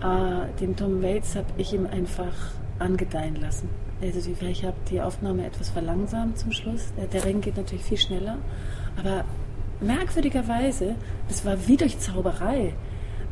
Äh, 0.00 0.60
den 0.60 0.76
Tom 0.76 1.02
Waits 1.02 1.36
habe 1.36 1.46
ich 1.58 1.72
ihm 1.74 1.86
einfach 1.86 2.34
angedeihen 2.78 3.36
lassen. 3.36 3.68
Also 4.02 4.30
ich 4.30 4.64
habe 4.64 4.76
die 4.90 5.00
Aufnahme 5.00 5.46
etwas 5.46 5.70
verlangsamt 5.70 6.38
zum 6.38 6.52
Schluss. 6.52 6.92
Der, 6.96 7.06
der 7.06 7.24
Ring 7.24 7.40
geht 7.40 7.56
natürlich 7.56 7.84
viel 7.84 7.98
schneller, 7.98 8.38
aber 8.98 9.24
merkwürdigerweise, 9.80 10.96
das 11.28 11.44
war 11.44 11.56
wie 11.66 11.76
durch 11.76 11.98
Zauberei, 11.98 12.74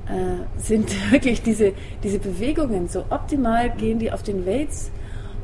äh, 0.09 0.61
sind 0.61 0.90
wirklich 1.12 1.42
diese, 1.42 1.73
diese 2.02 2.18
Bewegungen 2.18 2.88
so 2.88 3.04
optimal 3.11 3.71
gehen 3.71 3.99
die 3.99 4.12
auf 4.12 4.23
den 4.23 4.47
Waits 4.47 4.90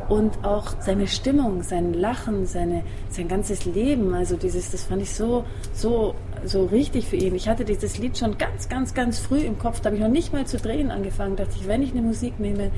und 0.09 0.45
auch 0.45 0.81
seine 0.81 1.07
Stimmung, 1.07 1.63
sein 1.63 1.93
Lachen, 1.93 2.47
seine, 2.47 2.83
sein 3.11 3.29
ganzes 3.29 3.65
Leben. 3.67 4.15
Also 4.15 4.37
dieses, 4.37 4.71
das 4.71 4.85
fand 4.85 5.03
ich 5.03 5.13
so, 5.13 5.45
so, 5.75 6.15
so 6.45 6.65
richtig 6.67 7.07
für 7.07 7.17
ihn. 7.17 7.35
Ich 7.35 7.49
hatte 7.49 7.65
dieses 7.65 7.99
Lied 7.99 8.17
schon 8.17 8.39
ganz, 8.39 8.69
ganz, 8.69 8.95
ganz 8.95 9.19
früh 9.19 9.41
im 9.41 9.59
Kopf. 9.59 9.81
Da 9.81 9.87
habe 9.87 9.97
ich 9.97 10.03
noch 10.03 10.09
nicht 10.09 10.33
mal 10.33 10.47
zu 10.47 10.57
drehen 10.57 10.91
angefangen. 10.91 11.37
Da 11.37 11.45
dachte 11.45 11.57
ich, 11.61 11.69
wenn 11.69 11.83
ich 11.83 11.93
eine 11.93 12.03
Musik 12.03 12.41
nehme, 12.41 12.71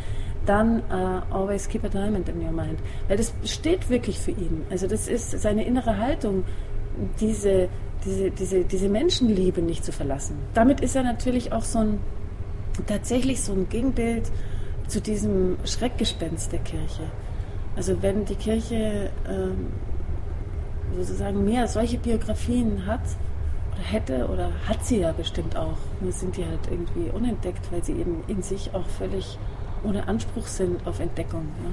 dann 0.47 0.81
uh, 0.91 1.23
Always 1.31 1.69
Keep 1.69 1.85
a 1.85 1.89
Diamond 1.89 2.29
in 2.29 2.45
Your 2.45 2.53
Mind. 2.53 2.81
Weil 3.07 3.19
das 3.19 3.33
steht 3.45 3.91
wirklich 3.91 4.19
für 4.19 4.33
ihn. 4.33 4.65
Also 4.71 4.89
das 4.89 5.07
ist 5.07 5.31
seine 5.31 5.65
innere 5.65 5.99
Haltung, 5.99 6.45
diese, 7.21 7.69
diese, 8.05 8.31
diese, 8.31 8.65
diese 8.65 8.89
Menschenliebe 8.89 9.63
nicht 9.63 9.85
zu 9.85 9.93
verlassen. 9.93 10.37
Damit 10.55 10.81
ist 10.81 10.97
er 10.97 11.03
natürlich 11.03 11.53
auch 11.53 11.65
so 11.65 11.81
ein, 11.81 12.01
tatsächlich 12.87 13.43
so 13.43 13.53
ein 13.53 13.69
Gegenbild 13.69 14.31
zu 14.89 15.01
diesem 15.01 15.57
Schreckgespenst 15.65 16.53
der 16.53 16.61
Kirche. 16.61 17.03
Also 17.77 18.03
wenn 18.03 18.25
die 18.25 18.35
Kirche 18.35 19.11
ähm, 19.29 19.69
sozusagen 20.97 21.45
mehr 21.45 21.69
solche 21.69 21.99
Biografien 21.99 22.85
hat 22.87 23.01
oder 23.73 23.83
hätte 23.83 24.29
oder 24.29 24.51
hat 24.67 24.85
sie 24.85 25.01
ja 25.01 25.13
bestimmt 25.13 25.57
auch. 25.57 25.79
Nur 26.01 26.13
sind 26.13 26.37
die 26.37 26.45
halt 26.45 26.61
irgendwie 26.71 27.11
unentdeckt, 27.11 27.71
weil 27.73 27.85
sie 27.85 27.93
eben 27.93 28.23
in 28.27 28.43
sich 28.43 28.75
auch 28.75 28.87
völlig 28.87 29.39
ohne 29.85 30.09
Anspruch 30.09 30.47
sind 30.47 30.87
auf 30.87 31.01
Entdeckung. 31.01 31.49
Ja. 31.63 31.71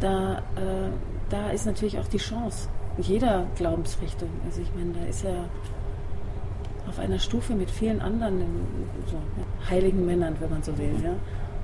Da, 0.00 0.38
äh, 0.60 0.90
da 1.30 1.50
ist 1.50 1.66
natürlich 1.66 1.98
auch 1.98 2.08
die 2.08 2.18
Chance 2.18 2.68
jeder 2.98 3.46
Glaubensrichtung. 3.56 4.28
Also 4.44 4.62
ich 4.62 4.72
meine, 4.74 4.92
da 4.92 5.06
ist 5.06 5.24
ja 5.24 5.44
auf 6.88 6.98
einer 6.98 7.18
Stufe 7.18 7.54
mit 7.54 7.70
vielen 7.70 8.00
anderen 8.00 8.44
so, 9.06 9.18
heiligen 9.68 10.06
Männern, 10.06 10.36
wenn 10.40 10.50
man 10.50 10.62
so 10.62 10.76
will. 10.78 10.94
Ja. 11.02 11.14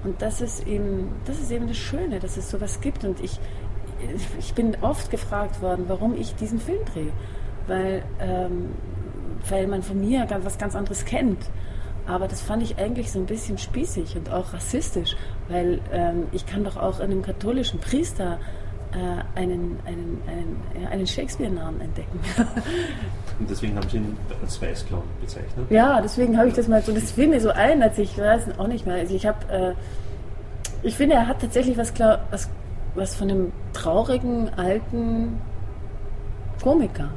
Und 0.05 0.21
das 0.21 0.41
ist 0.41 0.67
eben, 0.67 1.13
das 1.25 1.39
ist 1.39 1.51
eben 1.51 1.69
das 1.69 1.77
Schöne, 1.77 2.19
dass 2.19 2.37
es 2.37 2.51
sowas 2.51 2.81
gibt. 2.81 3.05
Und 3.05 3.21
ich, 3.23 3.39
ich 4.39 4.55
bin 4.55 4.77
oft 4.81 5.11
gefragt 5.11 5.63
worden, 5.63 5.85
warum 5.89 6.15
ich 6.15 6.35
diesen 6.35 6.59
Film 6.59 6.85
drehe. 6.93 7.13
Weil, 7.67 8.03
ähm, 8.21 8.71
weil 9.49 9.67
man 9.69 9.83
von 9.83 10.01
mir 10.01 10.27
was 10.43 10.59
ganz 10.59 10.75
anderes 10.75 11.05
kennt. 11.05 11.39
Aber 12.07 12.27
das 12.27 12.41
fand 12.41 12.63
ich 12.65 12.79
eigentlich 12.79 13.13
so 13.13 13.21
ein 13.21 13.27
bisschen 13.27 13.59
spießig 13.59 14.17
und 14.17 14.31
auch 14.33 14.53
rassistisch, 14.53 15.17
weil 15.49 15.81
ähm, 15.93 16.27
ich 16.33 16.47
kann 16.47 16.65
doch 16.65 16.77
auch 16.77 16.99
in 16.99 17.13
einem 17.13 17.23
katholischen 17.23 17.79
Priester 17.79 18.41
äh, 18.93 19.39
einen, 19.39 19.79
einen, 19.87 20.23
einen, 20.27 20.87
einen 20.91 21.07
Shakespeare-Namen 21.07 21.81
entdecken. 21.81 22.21
Und 23.39 23.51
deswegen 23.51 23.77
haben 23.77 23.89
Sie 23.89 23.97
ihn 23.97 24.17
als 24.41 24.61
Weißclown 24.61 25.03
bezeichnet? 25.21 25.67
Ja, 25.71 26.01
deswegen 26.01 26.37
habe 26.37 26.49
ich 26.49 26.55
das 26.55 26.69
mal 26.69 26.83
so, 26.83 26.93
das 26.93 27.13
fiel 27.13 27.29
mir 27.29 27.41
so 27.41 27.51
ein, 27.51 27.83
als 27.83 27.99
ich 27.99 28.17
weiß 28.19 28.59
auch 28.59 28.69
nicht 28.69 28.87
mehr. 28.87 28.97
Also 28.97 29.15
ich 29.15 29.27
habe, 29.27 29.39
äh, 29.49 29.73
ich 30.83 30.97
finde, 30.97 31.17
er 31.17 31.27
hat 31.27 31.41
tatsächlich 31.41 31.77
was, 31.77 31.93
was, 32.31 32.49
was 32.95 33.15
von 33.15 33.31
einem 33.31 33.53
traurigen 33.73 34.51
alten 34.57 35.41
Komiker. 36.63 37.11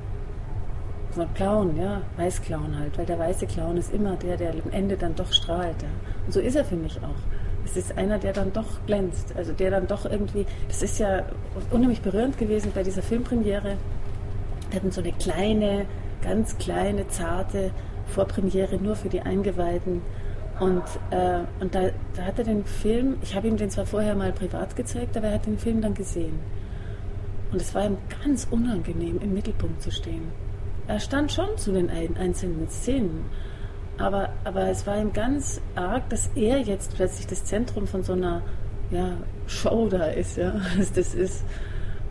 Ein 1.18 1.34
Clown, 1.34 1.78
ja, 1.78 2.02
Weißclown 2.18 2.78
halt, 2.78 2.98
weil 2.98 3.06
der 3.06 3.18
weiße 3.18 3.48
Clown 3.48 3.78
ist 3.78 3.94
immer 3.94 4.18
der, 4.18 4.36
der 4.36 4.52
am 4.52 4.72
Ende 4.72 4.98
dann 4.98 5.16
doch 5.16 5.32
strahlt. 5.32 5.82
Ja. 5.82 5.88
Und 6.26 6.34
so 6.34 6.42
ist 6.42 6.56
er 6.56 6.66
für 6.66 6.76
mich 6.76 6.98
auch 6.98 7.45
es 7.66 7.76
ist 7.76 7.98
einer, 7.98 8.20
der 8.20 8.34
dann 8.34 8.54
doch 8.54 8.86
glänzt. 8.86 9.34
Also 9.36 9.52
der 9.52 9.72
dann 9.72 9.88
doch 9.88 10.06
irgendwie, 10.06 10.46
das 10.68 10.82
ist 10.82 11.00
ja 11.00 11.24
unheimlich 11.72 12.02
berührend 12.02 12.38
gewesen 12.38 12.72
bei 12.74 12.84
dieser 12.84 13.02
Filmpremiere. 13.02 13.78
Wir 14.70 14.80
hatten 14.80 14.92
so 14.92 15.02
eine 15.02 15.12
kleine, 15.14 15.86
ganz 16.22 16.58
kleine, 16.58 17.08
zarte 17.08 17.72
Vorpremiere 18.08 18.78
nur 18.78 18.96
für 18.96 19.10
die 19.10 19.22
Eingeweihten. 19.22 20.02
Und, 20.60 20.84
äh, 21.12 21.40
und 21.60 21.76
da, 21.76 21.90
da 22.16 22.24
hat 22.24 22.40
er 22.40 22.46
den 22.46 22.64
Film, 22.64 23.18
ich 23.22 23.36
habe 23.36 23.48
ihm 23.48 23.58
den 23.58 23.70
zwar 23.70 23.86
vorher 23.86 24.16
mal 24.16 24.32
privat 24.32 24.76
gezeigt, 24.76 25.18
aber 25.18 25.28
er 25.28 25.34
hat 25.34 25.46
den 25.46 25.58
Film 25.58 25.82
dann 25.82 25.94
gesehen. 25.94 26.40
Und 27.52 27.62
es 27.62 27.76
war 27.76 27.86
ihm 27.86 27.98
ganz 28.24 28.48
unangenehm, 28.50 29.20
im 29.22 29.34
Mittelpunkt 29.34 29.82
zu 29.82 29.92
stehen. 29.92 30.32
Er 30.88 31.00
stand 31.00 31.32
schon 31.32 31.58
zu 31.58 31.72
den 31.72 31.90
einzelnen 31.90 32.70
Szenen, 32.70 33.26
aber, 33.98 34.30
aber 34.44 34.68
es 34.70 34.86
war 34.86 34.98
ihm 35.00 35.14
ganz 35.14 35.62
arg, 35.76 36.10
dass 36.10 36.30
er 36.36 36.60
jetzt 36.60 36.96
plötzlich 36.96 37.28
das 37.28 37.46
Zentrum 37.46 37.88
von 37.88 38.04
so 38.04 38.14
einer 38.14 38.42
ja, 38.92 39.12
Show 39.48 39.88
da 39.90 40.06
ist. 40.06 40.38
Ja. 40.38 40.54
Das, 40.96 41.14
ist, 41.14 41.44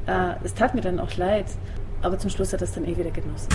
äh, 0.06 0.34
es 0.42 0.54
tat 0.54 0.74
mir 0.74 0.80
dann 0.80 0.98
auch 0.98 1.16
leid, 1.16 1.46
aber 2.02 2.18
zum 2.18 2.30
Schluss 2.30 2.52
hat 2.52 2.60
er 2.60 2.64
es 2.64 2.72
dann 2.72 2.84
eh 2.84 2.96
wieder 2.96 3.10
genossen. 3.10 3.48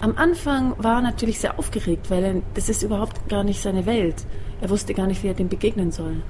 Am 0.00 0.16
Anfang 0.16 0.74
war 0.78 0.96
er 0.96 1.02
natürlich 1.02 1.40
sehr 1.40 1.58
aufgeregt, 1.58 2.10
weil 2.10 2.24
er, 2.24 2.34
das 2.54 2.70
ist 2.70 2.82
überhaupt 2.82 3.28
gar 3.28 3.44
nicht 3.44 3.60
seine 3.60 3.84
Welt. 3.84 4.26
Er 4.62 4.70
wusste 4.70 4.94
gar 4.94 5.06
nicht, 5.06 5.22
wie 5.22 5.28
er 5.28 5.34
dem 5.34 5.48
begegnen 5.48 5.92
soll. 5.92 6.22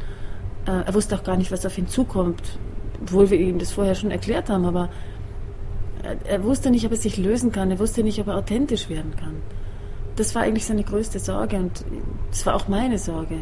Äh, 0.66 0.82
er 0.86 0.94
wusste 0.94 1.14
auch 1.14 1.22
gar 1.22 1.36
nicht, 1.36 1.52
was 1.52 1.64
auf 1.64 1.78
ihn 1.78 1.86
zukommt, 1.86 2.58
obwohl 3.00 3.30
wir 3.30 3.38
ihm 3.38 3.58
das 3.58 3.72
vorher 3.72 3.94
schon 3.94 4.10
erklärt 4.10 4.50
haben, 4.50 4.64
aber 4.64 4.90
er 6.02 6.44
wusste 6.44 6.70
nicht, 6.70 6.84
ob 6.86 6.92
er 6.92 6.96
sich 6.96 7.16
lösen 7.16 7.52
kann, 7.52 7.70
er 7.70 7.78
wusste 7.78 8.02
nicht, 8.02 8.20
ob 8.20 8.28
er 8.28 8.36
authentisch 8.36 8.88
werden 8.88 9.14
kann. 9.16 9.36
Das 10.16 10.34
war 10.34 10.42
eigentlich 10.42 10.66
seine 10.66 10.84
größte 10.84 11.18
Sorge 11.18 11.56
und 11.56 11.84
das 12.30 12.44
war 12.46 12.54
auch 12.54 12.68
meine 12.68 12.98
Sorge. 12.98 13.38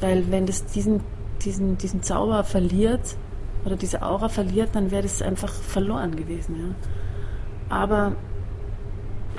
Weil 0.00 0.30
wenn 0.30 0.46
das 0.46 0.64
diesen, 0.66 1.00
diesen, 1.44 1.78
diesen 1.78 2.02
Zauber 2.02 2.44
verliert 2.44 3.16
oder 3.64 3.76
diese 3.76 4.02
Aura 4.02 4.28
verliert, 4.28 4.70
dann 4.72 4.90
wäre 4.90 5.02
das 5.02 5.22
einfach 5.22 5.52
verloren 5.52 6.16
gewesen. 6.16 6.56
Ja. 6.56 7.76
Aber 7.76 8.16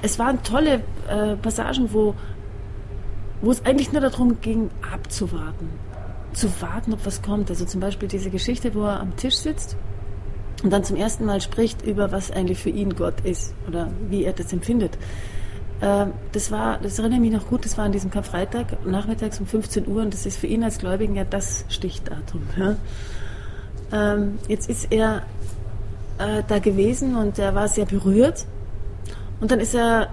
es 0.01 0.19
waren 0.19 0.41
tolle 0.43 0.83
äh, 1.09 1.35
Passagen, 1.35 1.91
wo, 1.91 2.15
wo 3.41 3.51
es 3.51 3.65
eigentlich 3.65 3.91
nur 3.91 4.01
darum 4.01 4.39
ging, 4.41 4.69
abzuwarten. 4.91 5.69
Zu 6.33 6.49
warten, 6.61 6.93
ob 6.93 7.05
was 7.05 7.21
kommt. 7.21 7.49
Also 7.49 7.65
zum 7.65 7.81
Beispiel 7.81 8.07
diese 8.07 8.29
Geschichte, 8.29 8.73
wo 8.73 8.83
er 8.83 8.99
am 8.99 9.15
Tisch 9.17 9.35
sitzt 9.35 9.75
und 10.63 10.71
dann 10.71 10.83
zum 10.83 10.95
ersten 10.95 11.25
Mal 11.25 11.41
spricht 11.41 11.81
über, 11.81 12.11
was 12.11 12.31
eigentlich 12.31 12.59
für 12.59 12.69
ihn 12.69 12.95
Gott 12.95 13.21
ist 13.23 13.53
oder 13.67 13.89
wie 14.09 14.23
er 14.23 14.33
das 14.33 14.53
empfindet. 14.53 14.97
Ähm, 15.81 16.13
das 16.31 16.51
war, 16.51 16.77
das 16.77 16.99
erinnere 16.99 17.17
ich 17.17 17.31
mich 17.31 17.31
noch 17.31 17.47
gut, 17.47 17.65
das 17.65 17.77
war 17.77 17.85
an 17.85 17.91
diesem 17.91 18.11
Karfreitag, 18.11 18.85
nachmittags 18.85 19.39
um 19.39 19.47
15 19.47 19.87
Uhr 19.87 20.01
und 20.03 20.13
das 20.13 20.25
ist 20.25 20.37
für 20.37 20.47
ihn 20.47 20.63
als 20.63 20.77
Gläubigen 20.77 21.15
ja 21.15 21.23
das 21.23 21.65
Stichdatum. 21.69 22.43
Ja. 22.57 22.75
Ähm, 23.91 24.37
jetzt 24.47 24.69
ist 24.69 24.91
er 24.91 25.23
äh, 26.19 26.43
da 26.47 26.59
gewesen 26.59 27.15
und 27.15 27.39
er 27.39 27.55
war 27.55 27.67
sehr 27.67 27.85
berührt 27.85 28.45
und 29.39 29.51
dann 29.51 29.59
ist 29.59 29.73
er 29.73 30.09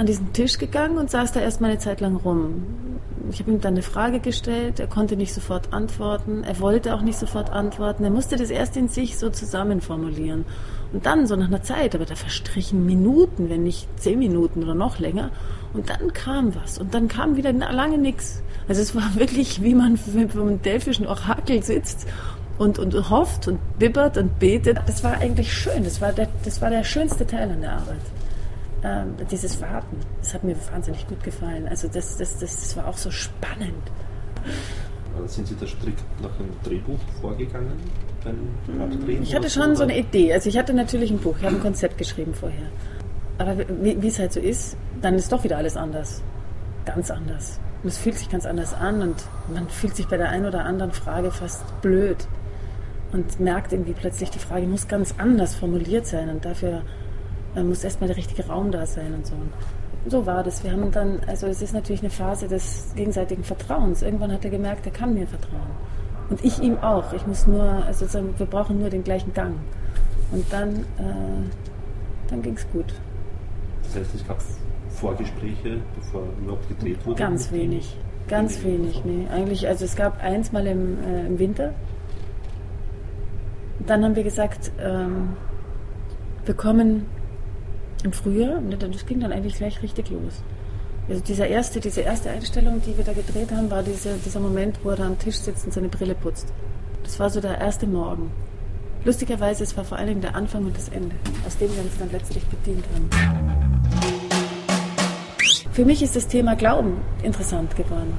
an 0.00 0.06
diesen 0.06 0.32
Tisch 0.32 0.58
gegangen 0.58 0.98
und 0.98 1.10
saß 1.10 1.32
da 1.32 1.40
erstmal 1.40 1.70
eine 1.70 1.78
Zeit 1.78 2.00
lang 2.00 2.16
rum 2.16 2.64
ich 3.32 3.40
habe 3.40 3.50
ihm 3.50 3.60
dann 3.60 3.74
eine 3.74 3.82
Frage 3.82 4.20
gestellt, 4.20 4.80
er 4.80 4.86
konnte 4.86 5.16
nicht 5.16 5.32
sofort 5.32 5.72
antworten, 5.72 6.44
er 6.44 6.58
wollte 6.60 6.94
auch 6.94 7.02
nicht 7.02 7.18
sofort 7.18 7.50
antworten, 7.50 8.04
er 8.04 8.10
musste 8.10 8.36
das 8.36 8.50
erst 8.50 8.76
in 8.76 8.88
sich 8.88 9.18
so 9.18 9.30
zusammenformulieren. 9.30 10.44
Und 10.92 11.06
dann, 11.06 11.26
so 11.26 11.36
nach 11.36 11.46
einer 11.46 11.62
Zeit, 11.62 11.94
aber 11.94 12.04
da 12.04 12.16
verstrichen 12.16 12.84
Minuten, 12.84 13.48
wenn 13.48 13.62
nicht 13.62 13.86
zehn 13.96 14.18
Minuten 14.18 14.64
oder 14.64 14.74
noch 14.74 14.98
länger, 14.98 15.30
und 15.72 15.88
dann 15.88 16.12
kam 16.12 16.54
was. 16.56 16.78
Und 16.78 16.94
dann 16.94 17.06
kam 17.06 17.36
wieder 17.36 17.52
lange 17.52 17.98
nichts. 17.98 18.42
Also 18.66 18.82
es 18.82 18.94
war 18.94 19.14
wirklich, 19.14 19.62
wie 19.62 19.74
man 19.74 19.98
einem 20.34 20.62
delphischen 20.62 21.06
Orakel 21.06 21.62
sitzt 21.62 22.08
und, 22.58 22.78
und 22.78 23.10
hofft 23.10 23.46
und 23.46 23.60
bibbert 23.78 24.18
und 24.18 24.40
betet. 24.40 24.78
Das 24.86 25.04
war 25.04 25.18
eigentlich 25.18 25.52
schön. 25.52 25.84
Das 25.84 26.00
war 26.00 26.12
der, 26.12 26.28
das 26.44 26.60
war 26.60 26.70
der 26.70 26.82
schönste 26.82 27.26
Teil 27.26 27.50
an 27.50 27.60
der 27.60 27.72
Arbeit 27.72 28.00
ähm, 28.82 29.14
dieses 29.30 29.60
Warten, 29.60 29.96
das 30.20 30.34
hat 30.34 30.44
mir 30.44 30.56
wahnsinnig 30.72 31.06
gut 31.06 31.22
gefallen. 31.22 31.68
Also 31.68 31.88
das, 31.88 32.16
das, 32.16 32.38
das, 32.38 32.60
das 32.60 32.76
war 32.76 32.86
auch 32.88 32.96
so 32.96 33.10
spannend. 33.10 33.74
Sind 35.26 35.46
Sie 35.48 35.56
da 35.56 35.66
strikt 35.66 36.02
nach 36.22 36.30
einem 36.38 36.50
Drehbuch 36.64 36.98
vorgegangen? 37.20 37.78
Ich 39.22 39.34
hatte 39.34 39.50
schon 39.50 39.76
so 39.76 39.82
eine 39.82 39.98
Idee. 39.98 40.32
Also 40.32 40.48
ich 40.48 40.58
hatte 40.58 40.72
natürlich 40.72 41.10
ein 41.10 41.18
Buch, 41.18 41.36
ich 41.38 41.44
habe 41.44 41.56
ein 41.56 41.62
Konzept 41.62 41.98
geschrieben 41.98 42.34
vorher. 42.34 42.68
Aber 43.38 43.58
wie, 43.58 44.00
wie 44.00 44.08
es 44.08 44.18
halt 44.18 44.32
so 44.32 44.40
ist, 44.40 44.76
dann 45.00 45.14
ist 45.14 45.32
doch 45.32 45.42
wieder 45.44 45.56
alles 45.56 45.76
anders. 45.76 46.22
Ganz 46.84 47.10
anders. 47.10 47.58
Und 47.82 47.88
es 47.88 47.98
fühlt 47.98 48.16
sich 48.16 48.28
ganz 48.28 48.44
anders 48.46 48.74
an 48.74 49.00
und 49.02 49.16
man 49.52 49.68
fühlt 49.68 49.96
sich 49.96 50.06
bei 50.06 50.16
der 50.16 50.28
einen 50.28 50.46
oder 50.46 50.64
anderen 50.64 50.92
Frage 50.92 51.30
fast 51.30 51.62
blöd 51.80 52.16
und 53.12 53.40
merkt 53.40 53.72
irgendwie 53.72 53.94
plötzlich, 53.94 54.30
die 54.30 54.38
Frage 54.38 54.66
muss 54.66 54.86
ganz 54.86 55.14
anders 55.18 55.54
formuliert 55.54 56.06
sein 56.06 56.28
und 56.28 56.44
dafür 56.44 56.82
da 57.54 57.62
muss 57.62 57.82
erstmal 57.84 58.08
der 58.08 58.16
richtige 58.16 58.46
Raum 58.46 58.70
da 58.70 58.86
sein 58.86 59.14
und 59.14 59.26
so. 59.26 59.34
Und 59.34 60.10
so 60.10 60.24
war 60.26 60.42
das. 60.42 60.64
Wir 60.64 60.72
haben 60.72 60.90
dann, 60.90 61.20
also 61.26 61.46
es 61.46 61.60
ist 61.60 61.74
natürlich 61.74 62.00
eine 62.00 62.10
Phase 62.10 62.48
des 62.48 62.92
gegenseitigen 62.94 63.44
Vertrauens. 63.44 64.02
Irgendwann 64.02 64.32
hat 64.32 64.44
er 64.44 64.50
gemerkt, 64.50 64.86
er 64.86 64.92
kann 64.92 65.14
mir 65.14 65.26
vertrauen. 65.26 65.70
Und 66.30 66.44
ich 66.44 66.60
ihm 66.60 66.78
auch. 66.78 67.12
Ich 67.12 67.26
muss 67.26 67.46
nur, 67.46 67.64
also 67.64 68.06
wir 68.36 68.46
brauchen 68.46 68.78
nur 68.78 68.88
den 68.88 69.04
gleichen 69.04 69.32
Gang. 69.34 69.56
Und 70.32 70.44
dann, 70.52 70.76
äh, 70.76 72.28
dann 72.28 72.40
ging 72.40 72.54
es 72.54 72.66
gut. 72.70 72.94
Das 73.82 73.96
heißt, 73.96 74.14
es 74.14 74.26
gab 74.26 74.38
Vorgespräche, 74.90 75.80
bevor 75.96 76.22
überhaupt 76.40 76.68
gedreht 76.68 77.04
wurde? 77.04 77.18
Ganz 77.18 77.50
wenig. 77.50 77.96
Ganz 78.28 78.62
wenig, 78.62 79.04
nee. 79.04 79.26
Eigentlich, 79.32 79.66
also 79.66 79.84
es 79.84 79.96
gab 79.96 80.22
eins 80.22 80.52
mal 80.52 80.66
im, 80.66 81.02
äh, 81.02 81.26
im 81.26 81.38
Winter. 81.38 81.74
Dann 83.86 84.04
haben 84.04 84.14
wir 84.14 84.22
gesagt, 84.22 84.70
ähm, 84.80 85.30
wir 86.44 86.54
kommen 86.54 87.06
im 88.04 88.12
Frühjahr, 88.12 88.60
ne, 88.60 88.76
das 88.76 89.06
ging 89.06 89.20
dann 89.20 89.32
eigentlich 89.32 89.56
gleich 89.56 89.82
richtig 89.82 90.10
los. 90.10 90.42
Also 91.08 91.22
dieser 91.22 91.48
erste, 91.48 91.80
diese 91.80 92.02
erste 92.02 92.30
Einstellung, 92.30 92.80
die 92.86 92.96
wir 92.96 93.04
da 93.04 93.12
gedreht 93.12 93.50
haben, 93.52 93.70
war 93.70 93.82
diese, 93.82 94.14
dieser 94.24 94.40
Moment, 94.40 94.78
wo 94.84 94.90
er 94.90 94.96
da 94.96 95.06
am 95.06 95.18
Tisch 95.18 95.36
sitzt 95.36 95.64
und 95.66 95.72
seine 95.72 95.88
Brille 95.88 96.14
putzt. 96.14 96.52
Das 97.02 97.18
war 97.18 97.30
so 97.30 97.40
der 97.40 97.58
erste 97.58 97.86
Morgen. 97.86 98.30
Lustigerweise, 99.04 99.64
es 99.64 99.76
war 99.76 99.84
vor 99.84 99.98
allen 99.98 100.08
Dingen 100.08 100.20
der 100.20 100.36
Anfang 100.36 100.66
und 100.66 100.76
das 100.76 100.88
Ende, 100.90 101.16
aus 101.46 101.56
dem 101.56 101.74
wir 101.74 101.82
uns 101.82 101.98
dann 101.98 102.12
letztlich 102.12 102.44
bedient 102.46 102.84
haben. 102.94 103.80
Für 105.72 105.84
mich 105.84 106.02
ist 106.02 106.14
das 106.14 106.28
Thema 106.28 106.54
Glauben 106.54 106.98
interessant 107.22 107.74
geworden. 107.74 108.12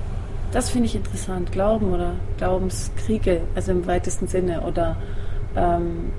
Das 0.51 0.69
finde 0.69 0.87
ich 0.87 0.95
interessant. 0.95 1.51
Glauben 1.51 1.93
oder 1.93 2.15
Glaubenskriege, 2.37 3.41
also 3.55 3.71
im 3.71 3.85
weitesten 3.87 4.27
Sinne, 4.27 4.61
oder 4.61 4.97
ähm, 5.55 6.11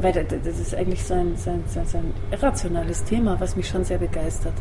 weil 0.00 0.12
das 0.12 0.58
ist 0.58 0.74
eigentlich 0.74 1.02
so 1.04 1.14
ein, 1.14 1.36
so, 1.36 1.50
ein, 1.50 1.64
so 1.66 1.98
ein 1.98 2.12
irrationales 2.30 3.04
Thema, 3.04 3.38
was 3.40 3.56
mich 3.56 3.68
schon 3.68 3.84
sehr 3.84 3.98
begeistert. 3.98 4.54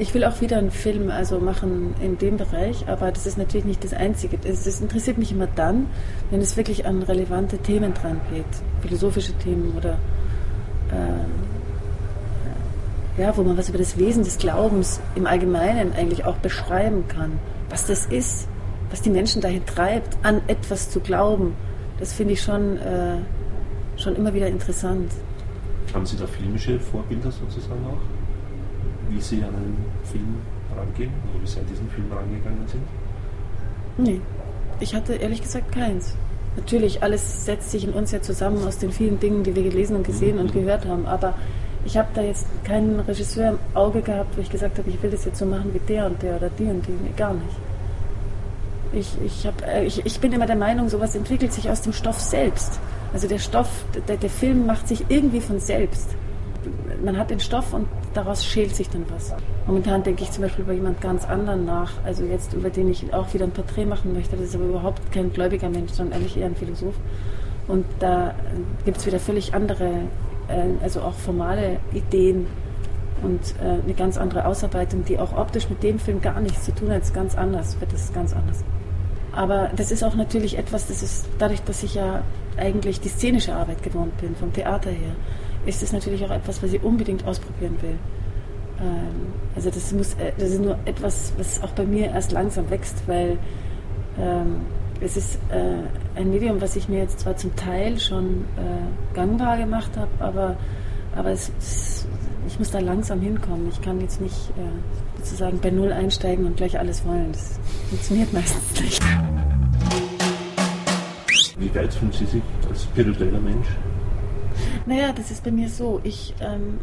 ich 0.00 0.14
will 0.14 0.24
auch 0.24 0.40
wieder 0.40 0.56
einen 0.56 0.70
Film 0.70 1.10
also 1.10 1.40
machen 1.40 1.94
in 2.00 2.16
dem 2.16 2.38
Bereich, 2.38 2.88
aber 2.88 3.12
das 3.12 3.26
ist 3.26 3.36
natürlich 3.36 3.66
nicht 3.66 3.84
das 3.84 3.92
Einzige. 3.92 4.38
Es 4.44 4.80
interessiert 4.80 5.18
mich 5.18 5.30
immer 5.30 5.46
dann, 5.46 5.88
wenn 6.30 6.40
es 6.40 6.56
wirklich 6.56 6.86
an 6.86 7.02
relevante 7.02 7.58
Themen 7.58 7.92
dran 7.92 8.20
geht, 8.32 8.46
philosophische 8.80 9.34
Themen 9.34 9.74
oder 9.76 9.98
äh, 10.90 11.26
ja, 13.20 13.36
wo 13.36 13.42
man 13.42 13.58
was 13.58 13.68
über 13.68 13.76
das 13.76 13.98
Wesen 13.98 14.24
des 14.24 14.38
Glaubens 14.38 15.00
im 15.14 15.26
Allgemeinen 15.26 15.92
eigentlich 15.92 16.24
auch 16.24 16.36
beschreiben 16.36 17.04
kann, 17.08 17.32
was 17.68 17.86
das 17.86 18.06
ist, 18.06 18.48
was 18.88 19.02
die 19.02 19.10
Menschen 19.10 19.42
dahin 19.42 19.66
treibt, 19.66 20.16
an 20.22 20.40
etwas 20.46 20.88
zu 20.88 21.00
glauben. 21.00 21.54
Das 21.98 22.14
finde 22.14 22.32
ich 22.32 22.40
schon, 22.40 22.78
äh, 22.78 23.16
schon 24.00 24.16
immer 24.16 24.32
wieder 24.32 24.46
interessant. 24.46 25.12
Haben 25.94 26.06
Sie 26.06 26.16
da 26.16 26.26
filmische 26.26 26.78
Vorbilder 26.78 27.30
sozusagen 27.30 27.84
auch? 27.86 29.10
Wie 29.10 29.20
Sie 29.20 29.42
an 29.42 29.54
einen 29.54 29.76
Film 30.04 30.36
rangehen 30.76 31.10
oder 31.32 31.42
wie 31.42 31.46
Sie 31.46 31.58
an 31.58 31.66
diesen 31.66 31.88
Film 31.90 32.06
rangegangen 32.12 32.66
sind? 32.66 32.82
Nee, 33.98 34.20
ich 34.78 34.94
hatte 34.94 35.14
ehrlich 35.14 35.42
gesagt 35.42 35.72
keins. 35.72 36.14
Natürlich, 36.56 37.02
alles 37.02 37.44
setzt 37.44 37.70
sich 37.70 37.84
in 37.84 37.92
uns 37.92 38.12
ja 38.12 38.22
zusammen 38.22 38.66
aus 38.66 38.78
den 38.78 38.90
vielen 38.90 39.20
Dingen, 39.20 39.44
die 39.44 39.54
wir 39.54 39.62
gelesen 39.62 39.96
und 39.96 40.06
gesehen 40.06 40.36
mhm. 40.36 40.42
und 40.42 40.52
gehört 40.52 40.86
haben. 40.86 41.06
Aber 41.06 41.34
ich 41.84 41.96
habe 41.96 42.08
da 42.14 42.22
jetzt 42.22 42.46
keinen 42.64 43.00
Regisseur 43.00 43.50
im 43.50 43.58
Auge 43.74 44.02
gehabt, 44.02 44.36
wo 44.36 44.40
ich 44.40 44.50
gesagt 44.50 44.78
habe, 44.78 44.88
ich 44.90 45.02
will 45.02 45.10
das 45.10 45.24
jetzt 45.24 45.38
so 45.38 45.46
machen 45.46 45.72
wie 45.72 45.78
der 45.80 46.06
und 46.06 46.22
der 46.22 46.36
oder 46.36 46.50
die 46.50 46.64
und 46.64 46.86
die. 46.86 46.92
Nee, 46.92 47.12
gar 47.16 47.34
nicht. 47.34 47.56
Ich, 48.92 49.16
ich, 49.24 49.46
hab, 49.46 49.66
äh, 49.66 49.84
ich, 49.84 50.04
ich 50.04 50.18
bin 50.18 50.32
immer 50.32 50.46
der 50.46 50.56
Meinung, 50.56 50.88
sowas 50.88 51.14
entwickelt 51.14 51.52
sich 51.52 51.70
aus 51.70 51.82
dem 51.82 51.92
Stoff 51.92 52.18
selbst. 52.18 52.80
Also 53.12 53.28
der 53.28 53.38
Stoff, 53.38 53.84
der, 54.08 54.16
der 54.16 54.30
Film 54.30 54.66
macht 54.66 54.88
sich 54.88 55.04
irgendwie 55.08 55.40
von 55.40 55.58
selbst. 55.58 56.10
Man 57.04 57.18
hat 57.18 57.30
den 57.30 57.40
Stoff 57.40 57.72
und 57.72 57.88
daraus 58.14 58.44
schält 58.44 58.74
sich 58.74 58.88
dann 58.88 59.06
was. 59.08 59.34
Momentan 59.66 60.02
denke 60.02 60.22
ich 60.22 60.30
zum 60.30 60.42
Beispiel 60.42 60.64
über 60.64 60.74
jemand 60.74 61.00
ganz 61.00 61.26
anderen 61.26 61.64
nach, 61.64 61.92
also 62.04 62.24
jetzt 62.24 62.52
über 62.52 62.70
den 62.70 62.90
ich 62.90 63.12
auch 63.14 63.32
wieder 63.32 63.44
ein 63.44 63.52
Porträt 63.52 63.86
machen 63.86 64.12
möchte. 64.12 64.36
Das 64.36 64.46
ist 64.46 64.54
aber 64.54 64.64
überhaupt 64.64 65.00
kein 65.12 65.32
gläubiger 65.32 65.70
Mensch, 65.70 65.92
sondern 65.92 66.18
eigentlich 66.18 66.36
eher 66.36 66.46
ein 66.46 66.56
Philosoph. 66.56 66.94
Und 67.68 67.86
da 68.00 68.34
gibt 68.84 68.98
es 68.98 69.06
wieder 69.06 69.20
völlig 69.20 69.54
andere, 69.54 69.86
äh, 70.48 70.82
also 70.82 71.00
auch 71.00 71.14
formale 71.14 71.78
Ideen 71.92 72.46
und 73.22 73.54
äh, 73.62 73.82
eine 73.82 73.94
ganz 73.94 74.18
andere 74.18 74.44
Ausarbeitung, 74.44 75.04
die 75.04 75.18
auch 75.18 75.36
optisch 75.36 75.68
mit 75.68 75.82
dem 75.82 75.98
Film 75.98 76.20
gar 76.20 76.40
nichts 76.40 76.64
zu 76.64 76.74
tun 76.74 76.90
hat. 76.90 77.02
Es 77.02 77.08
ist 77.08 77.14
ganz 77.14 77.36
anders, 77.36 77.80
wird 77.80 77.92
es 77.92 78.12
ganz 78.12 78.34
anders. 78.34 78.64
Aber 79.32 79.70
das 79.76 79.92
ist 79.92 80.02
auch 80.02 80.14
natürlich 80.14 80.58
etwas, 80.58 80.88
das 80.88 81.02
ist 81.02 81.26
dadurch, 81.38 81.62
dass 81.62 81.82
ich 81.82 81.94
ja 81.94 82.22
eigentlich 82.56 83.00
die 83.00 83.08
szenische 83.08 83.54
Arbeit 83.54 83.82
gewohnt 83.82 84.16
bin, 84.18 84.34
vom 84.34 84.52
Theater 84.52 84.90
her, 84.90 85.12
ist 85.66 85.82
es 85.82 85.92
natürlich 85.92 86.24
auch 86.24 86.30
etwas, 86.30 86.62
was 86.62 86.72
ich 86.72 86.82
unbedingt 86.82 87.24
ausprobieren 87.24 87.76
will. 87.80 87.98
Ähm, 88.80 89.32
also 89.54 89.70
das, 89.70 89.92
muss, 89.92 90.14
äh, 90.14 90.32
das 90.38 90.50
ist 90.50 90.62
nur 90.62 90.78
etwas, 90.84 91.32
was 91.36 91.62
auch 91.62 91.70
bei 91.70 91.84
mir 91.84 92.10
erst 92.10 92.32
langsam 92.32 92.70
wächst, 92.70 93.02
weil 93.06 93.38
ähm, 94.18 94.60
es 95.00 95.16
ist 95.16 95.38
äh, 95.50 96.18
ein 96.18 96.30
Medium, 96.30 96.60
was 96.60 96.76
ich 96.76 96.88
mir 96.88 96.98
jetzt 96.98 97.20
zwar 97.20 97.36
zum 97.36 97.54
Teil 97.56 97.98
schon 97.98 98.44
äh, 98.56 99.14
gangbar 99.14 99.56
gemacht 99.56 99.90
habe, 99.96 100.10
aber, 100.18 100.56
aber 101.14 101.30
es, 101.30 101.50
es, 101.58 102.06
ich 102.46 102.58
muss 102.58 102.70
da 102.70 102.78
langsam 102.78 103.20
hinkommen. 103.20 103.68
Ich 103.68 103.80
kann 103.80 104.00
jetzt 104.00 104.20
nicht 104.20 104.50
äh, 104.50 105.18
sozusagen 105.18 105.58
bei 105.60 105.70
Null 105.70 105.92
einsteigen 105.92 106.46
und 106.46 106.56
gleich 106.56 106.78
alles 106.78 107.04
wollen. 107.04 107.32
Das 107.32 107.58
funktioniert 107.88 108.32
meistens 108.32 108.80
nicht. 108.80 109.02
Wie 111.58 111.74
weit 111.74 111.92
fühlen 111.92 112.12
Sie 112.12 112.24
sich 112.24 112.42
als 112.68 112.84
spiritueller 112.84 113.40
Mensch? 113.40 113.68
Naja, 114.86 115.12
das 115.12 115.30
ist 115.30 115.44
bei 115.44 115.50
mir 115.50 115.68
so. 115.68 116.00
Ich, 116.04 116.34
ähm, 116.40 116.80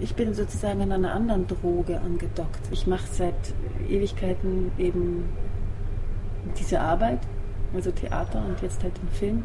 ich 0.00 0.14
bin 0.14 0.34
sozusagen 0.34 0.80
an 0.82 0.92
einer 0.92 1.12
anderen 1.12 1.46
Droge 1.46 2.00
angedockt. 2.00 2.60
Ich 2.70 2.86
mache 2.86 3.06
seit 3.10 3.34
Ewigkeiten 3.88 4.70
eben 4.78 5.24
diese 6.58 6.80
Arbeit, 6.80 7.20
also 7.74 7.90
Theater 7.90 8.44
und 8.46 8.62
jetzt 8.62 8.82
halt 8.82 8.96
den 8.98 9.08
Film. 9.08 9.42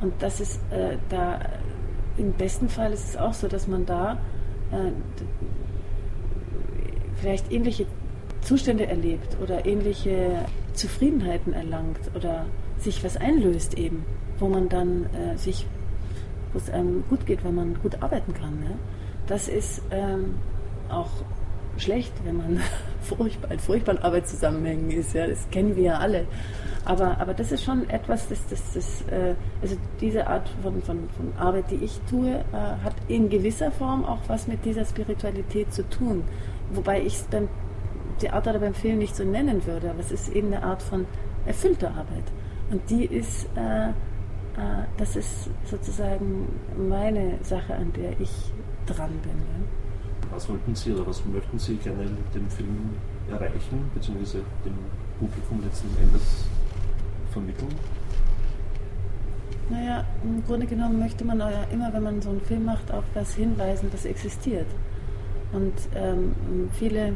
Und 0.00 0.14
das 0.20 0.40
ist 0.40 0.60
äh, 0.70 0.96
da, 1.08 1.40
im 2.18 2.32
besten 2.32 2.68
Fall 2.68 2.92
ist 2.92 3.08
es 3.08 3.16
auch 3.16 3.34
so, 3.34 3.48
dass 3.48 3.66
man 3.66 3.86
da 3.86 4.18
äh, 4.72 4.90
vielleicht 7.20 7.52
ähnliche 7.52 7.86
Zustände 8.40 8.86
erlebt 8.86 9.36
oder 9.42 9.66
ähnliche 9.66 10.44
Zufriedenheiten 10.74 11.52
erlangt 11.52 12.10
oder 12.14 12.46
sich 12.78 13.02
was 13.02 13.16
einlöst 13.16 13.74
eben, 13.74 14.04
wo 14.38 14.48
man 14.48 14.68
dann 14.68 15.06
äh, 15.14 15.36
sich, 15.36 15.66
wo 16.52 16.58
es 16.58 16.70
einem 16.70 17.04
gut 17.08 17.26
geht, 17.26 17.44
wenn 17.44 17.54
man 17.54 17.74
gut 17.82 18.02
arbeiten 18.02 18.34
kann. 18.34 18.60
Ne? 18.60 18.78
Das 19.26 19.48
ist 19.48 19.82
ähm, 19.90 20.36
auch 20.88 21.10
schlecht, 21.78 22.12
wenn 22.24 22.36
man 22.36 22.60
furchtbar, 23.00 23.50
in 23.52 23.58
furchtbaren 23.58 24.02
Arbeitszusammenhängen 24.02 24.90
ist. 24.90 25.14
Ja? 25.14 25.26
Das 25.26 25.48
kennen 25.50 25.76
wir 25.76 25.82
ja 25.82 25.98
alle. 25.98 26.26
Aber, 26.84 27.18
aber 27.20 27.34
das 27.34 27.50
ist 27.50 27.64
schon 27.64 27.88
etwas, 27.90 28.28
das, 28.28 28.46
das, 28.48 28.72
das 28.72 29.02
äh, 29.10 29.34
also 29.60 29.76
diese 30.00 30.26
Art 30.28 30.48
von, 30.62 30.80
von, 30.82 31.08
von 31.10 31.32
Arbeit, 31.36 31.70
die 31.72 31.84
ich 31.84 32.00
tue, 32.08 32.30
äh, 32.30 32.44
hat 32.52 32.94
in 33.08 33.28
gewisser 33.28 33.72
Form 33.72 34.04
auch 34.04 34.20
was 34.28 34.46
mit 34.46 34.64
dieser 34.64 34.84
Spiritualität 34.84 35.72
zu 35.72 35.88
tun. 35.88 36.22
Wobei 36.72 37.00
ich 37.00 37.14
es 37.14 37.22
beim 37.24 37.48
Theater 38.20 38.50
oder 38.50 38.60
beim 38.60 38.74
Film 38.74 38.98
nicht 38.98 39.16
so 39.16 39.24
nennen 39.24 39.66
würde, 39.66 39.90
aber 39.90 39.98
es 39.98 40.12
ist 40.12 40.28
eben 40.28 40.52
eine 40.52 40.62
Art 40.62 40.80
von 40.80 41.06
erfüllter 41.44 41.88
Arbeit. 41.88 42.24
Und 42.70 42.88
die 42.88 43.04
ist, 43.04 43.48
äh, 43.56 43.88
äh, 43.88 43.92
das 44.96 45.16
ist 45.16 45.50
sozusagen 45.64 46.48
meine 46.76 47.38
Sache, 47.42 47.74
an 47.74 47.92
der 47.92 48.18
ich 48.20 48.52
dran 48.86 49.10
bin. 49.22 49.32
Ja. 49.32 49.85
Was 50.30 50.48
wollten 50.48 50.74
Sie 50.74 50.92
oder 50.92 51.06
was 51.06 51.24
möchten 51.24 51.58
Sie 51.58 51.76
gerne 51.76 52.04
mit 52.04 52.34
dem 52.34 52.48
Film 52.50 52.90
erreichen, 53.30 53.90
beziehungsweise 53.94 54.38
dem 54.64 54.74
Publikum 55.18 55.62
letzten 55.62 55.88
Endes 56.02 56.44
vermitteln? 57.30 57.74
Naja, 59.70 60.04
im 60.22 60.44
Grunde 60.44 60.66
genommen 60.66 60.98
möchte 60.98 61.24
man 61.24 61.38
ja 61.40 61.64
immer, 61.72 61.92
wenn 61.92 62.02
man 62.02 62.22
so 62.22 62.30
einen 62.30 62.40
Film 62.40 62.64
macht, 62.64 62.92
auf 62.92 63.04
was 63.14 63.34
hinweisen, 63.34 63.88
das 63.90 64.04
existiert. 64.04 64.66
Und 65.52 65.74
ähm, 65.94 66.34
viele, 66.72 67.14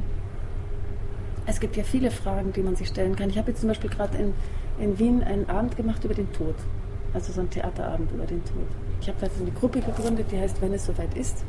es 1.47 1.61
gibt 1.61 1.77
ja 1.77 1.85
viele 1.85 2.11
Fragen, 2.11 2.53
die 2.53 2.63
man 2.63 2.75
sich 2.75 2.89
stellen 2.89 3.15
kann. 3.15 3.31
Ich 3.31 3.39
habe 3.39 3.51
jetzt 3.51 3.61
zum 3.61 3.69
Beispiel 3.69 3.91
gerade 3.91 4.19
in 4.19 4.35
in 4.81 4.99
Wien 4.99 5.23
einen 5.23 5.49
Abend 5.49 5.77
gemacht 5.77 6.05
über 6.05 6.15
den 6.15 6.33
Tod. 6.33 6.55
Also 7.13 7.33
so 7.33 7.41
ein 7.41 7.51
Theaterabend 7.51 8.11
über 8.13 8.25
den 8.25 8.45
Tod. 8.45 8.67
Ich 9.01 9.09
habe 9.09 9.19
da 9.21 9.27
eine 9.41 9.51
Gruppe 9.51 9.81
gegründet, 9.81 10.27
die 10.31 10.39
heißt 10.39 10.61
Wenn 10.63 10.73
es 10.73 10.87
soweit 10.87 11.15
ist. 11.17 11.45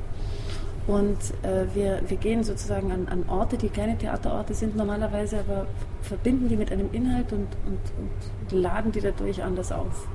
Und 0.87 1.17
äh, 1.43 1.65
wir, 1.75 2.01
wir 2.07 2.17
gehen 2.17 2.43
sozusagen 2.43 2.91
an, 2.91 3.07
an, 3.07 3.29
Orte, 3.29 3.57
die 3.57 3.69
keine 3.69 3.97
Theaterorte 3.97 4.53
sind 4.53 4.75
normalerweise, 4.75 5.39
aber 5.39 5.67
verbinden 6.01 6.49
die 6.49 6.57
mit 6.57 6.71
einem 6.71 6.89
Inhalt 6.91 7.31
und, 7.31 7.47
und, 7.67 7.79
und 7.97 8.51
laden 8.51 8.91
die 8.91 9.01
dadurch 9.01 9.43
anders 9.43 9.71
auf. 9.71 10.07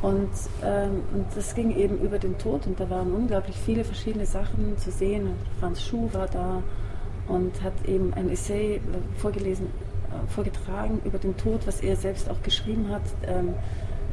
Und, 0.00 0.30
ähm, 0.64 1.02
und 1.14 1.26
das 1.34 1.54
ging 1.54 1.76
eben 1.76 1.98
über 1.98 2.18
den 2.18 2.38
Tod 2.38 2.66
und 2.66 2.78
da 2.78 2.90
waren 2.90 3.12
unglaublich 3.12 3.56
viele 3.56 3.84
verschiedene 3.84 4.26
Sachen 4.26 4.76
zu 4.78 4.90
sehen. 4.90 5.30
Franz 5.60 5.82
Schuh 5.82 6.08
war 6.12 6.26
da 6.26 6.62
und 7.28 7.62
hat 7.62 7.72
eben 7.86 8.12
ein 8.14 8.30
Essay 8.30 8.80
vorgelesen 9.16 9.68
vorgetragen 10.28 11.00
über 11.04 11.18
den 11.18 11.36
Tod, 11.36 11.66
was 11.66 11.80
er 11.80 11.96
selbst 11.96 12.28
auch 12.28 12.42
geschrieben 12.42 12.88
hat. 12.90 13.02
Ähm, 13.26 13.54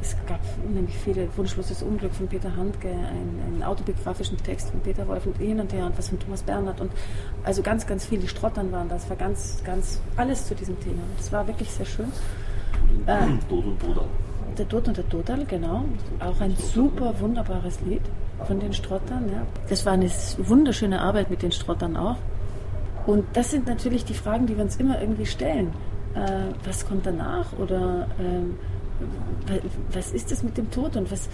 es 0.00 0.16
gab 0.26 0.40
nämlich 0.72 0.96
viele 0.96 1.28
wunschloses 1.36 1.82
Unglück 1.82 2.14
von 2.14 2.26
Peter 2.26 2.54
Handke, 2.56 2.88
einen, 2.88 3.40
einen, 3.46 3.62
autobiografischen 3.62 4.38
Text 4.38 4.70
von 4.70 4.80
Peter 4.80 5.06
Wolf 5.06 5.26
und 5.26 5.36
hin 5.38 5.60
und 5.60 5.72
her 5.72 5.86
und 5.86 5.98
was 5.98 6.08
von 6.08 6.18
Thomas 6.18 6.42
Bernhard 6.42 6.80
und 6.80 6.90
also 7.44 7.62
ganz, 7.62 7.86
ganz 7.86 8.06
viele 8.06 8.26
Strottern 8.26 8.72
waren 8.72 8.88
das, 8.88 9.08
war 9.10 9.16
ganz, 9.16 9.62
ganz 9.64 10.00
alles 10.16 10.46
zu 10.46 10.54
diesem 10.54 10.78
Thema. 10.80 11.02
Das 11.16 11.32
war 11.32 11.46
wirklich 11.46 11.70
sehr 11.70 11.86
schön. 11.86 12.10
Äh, 13.06 13.26
Tod 13.48 13.64
und 13.64 13.80
Todal. 13.80 14.06
Der 14.58 14.68
Tod 14.68 14.88
und 14.88 14.96
der 14.96 15.08
Todal, 15.08 15.44
genau. 15.44 15.84
Auch 16.18 16.40
ein 16.40 16.56
super 16.56 17.14
wunderbares 17.20 17.80
Lied 17.82 18.02
von 18.46 18.58
den 18.58 18.72
Strottern. 18.72 19.30
Ja. 19.30 19.42
Das 19.68 19.84
war 19.86 19.92
eine 19.92 20.10
wunderschöne 20.38 21.00
Arbeit 21.00 21.30
mit 21.30 21.42
den 21.42 21.52
Strottern 21.52 21.96
auch. 21.96 22.16
Und 23.06 23.24
das 23.34 23.50
sind 23.50 23.66
natürlich 23.66 24.04
die 24.04 24.14
Fragen, 24.14 24.46
die 24.46 24.56
wir 24.56 24.64
uns 24.64 24.76
immer 24.76 25.00
irgendwie 25.00 25.26
stellen 25.26 25.72
äh, 26.14 26.52
was 26.64 26.86
kommt 26.86 27.06
danach 27.06 27.52
oder 27.58 28.06
ähm, 28.18 28.58
was 29.92 30.12
ist 30.12 30.30
das 30.30 30.42
mit 30.42 30.56
dem 30.56 30.70
Tod 30.70 30.96
und 30.96 31.10
was 31.10 31.28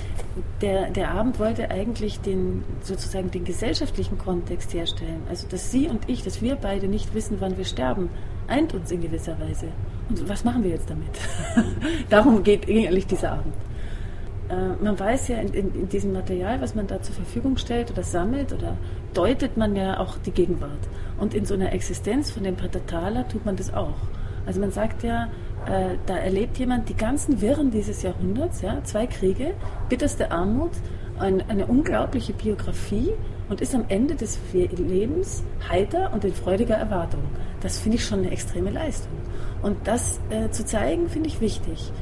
der, 0.63 0.91
der 0.91 1.11
Abend 1.11 1.39
wollte 1.39 1.71
eigentlich 1.71 2.21
den 2.21 2.65
sozusagen 2.83 3.31
den 3.31 3.45
gesellschaftlichen 3.45 4.19
Kontext 4.19 4.73
herstellen. 4.73 5.23
Also 5.29 5.47
dass 5.49 5.71
Sie 5.71 5.89
und 5.89 6.09
ich, 6.09 6.23
dass 6.23 6.41
wir 6.43 6.57
beide 6.57 6.89
nicht 6.89 7.15
wissen, 7.15 7.37
wann 7.41 7.57
wir 7.57 7.65
sterben, 7.65 8.11
eint 8.47 8.75
uns 8.75 8.91
in 8.91 9.01
gewisser 9.01 9.39
Weise. 9.41 9.69
Und 10.09 10.29
was 10.29 10.45
machen 10.45 10.63
wir 10.63 10.71
jetzt 10.71 10.89
damit? 10.89 11.09
Darum 12.11 12.43
geht 12.43 12.69
eigentlich 12.69 13.07
dieser 13.07 13.33
Abend. 13.33 13.55
Äh, 14.49 14.83
man 14.83 14.99
weiß 14.99 15.29
ja 15.29 15.39
in, 15.39 15.53
in, 15.53 15.75
in, 15.75 15.89
diesem 15.89 16.13
Material, 16.13 16.61
was 16.61 16.75
man 16.75 16.87
da 16.87 17.03
zur 17.03 17.15
Verfügung 17.15 17.57
stellt 17.57 17.91
oder 17.91 18.03
sammelt 18.03 18.53
oder 18.53 18.77
deutet 19.15 19.57
man 19.57 19.75
ja 19.75 19.99
auch 19.99 20.19
die 20.19 20.31
Gegenwart. 20.31 20.71
Und 21.19 21.35
in 21.35 21.45
so 21.45 21.55
einer 21.55 21.73
Existenz 21.73 22.31
von 22.31 22.45
dem 22.45 22.57
Pater 22.57 22.85
Thaler 22.87 23.27
tut 23.29 23.45
man 23.45 23.57
das 23.57 23.73
auch. 23.75 23.97
Also 24.45 24.61
man 24.61 24.71
sagt 24.71 25.03
ja, 25.03 25.29
äh, 25.67 25.97
da 26.07 26.17
erlebt 26.17 26.59
jemand 26.59 26.89
die 26.89 26.97
ganzen 26.97 27.41
Wirren 27.41 27.71
dieses 27.71 28.03
Jahrhunderts, 28.03 28.63
ja, 28.63 28.83
zwei 28.85 29.07
Kriege, 29.07 29.55
bitterste 29.89 30.31
Armut, 30.31 30.73
ein, 31.19 31.43
eine 31.49 31.67
unglaubliche 31.67 32.33
Biografie 32.33 33.13
und 33.49 33.61
ist 33.61 33.75
am 33.75 33.85
Ende 33.89 34.15
des 34.15 34.39
Lebens 34.53 35.43
heiter 35.69 36.13
und 36.13 36.25
in 36.25 36.35
freudiger 36.35 36.75
Erwartung. 36.75 37.23
Das 37.61 37.79
finde 37.79 37.97
ich 37.97 38.05
schon 38.05 38.21
eine 38.21 38.31
extreme 38.31 38.71
Leistung. 38.71 39.13
Und 39.63 39.87
das 39.87 40.21
äh, 40.31 40.51
zu 40.51 40.65
zeigen, 40.65 41.09
finde 41.09 41.29
ich 41.29 41.41
wichtig. 41.41 41.93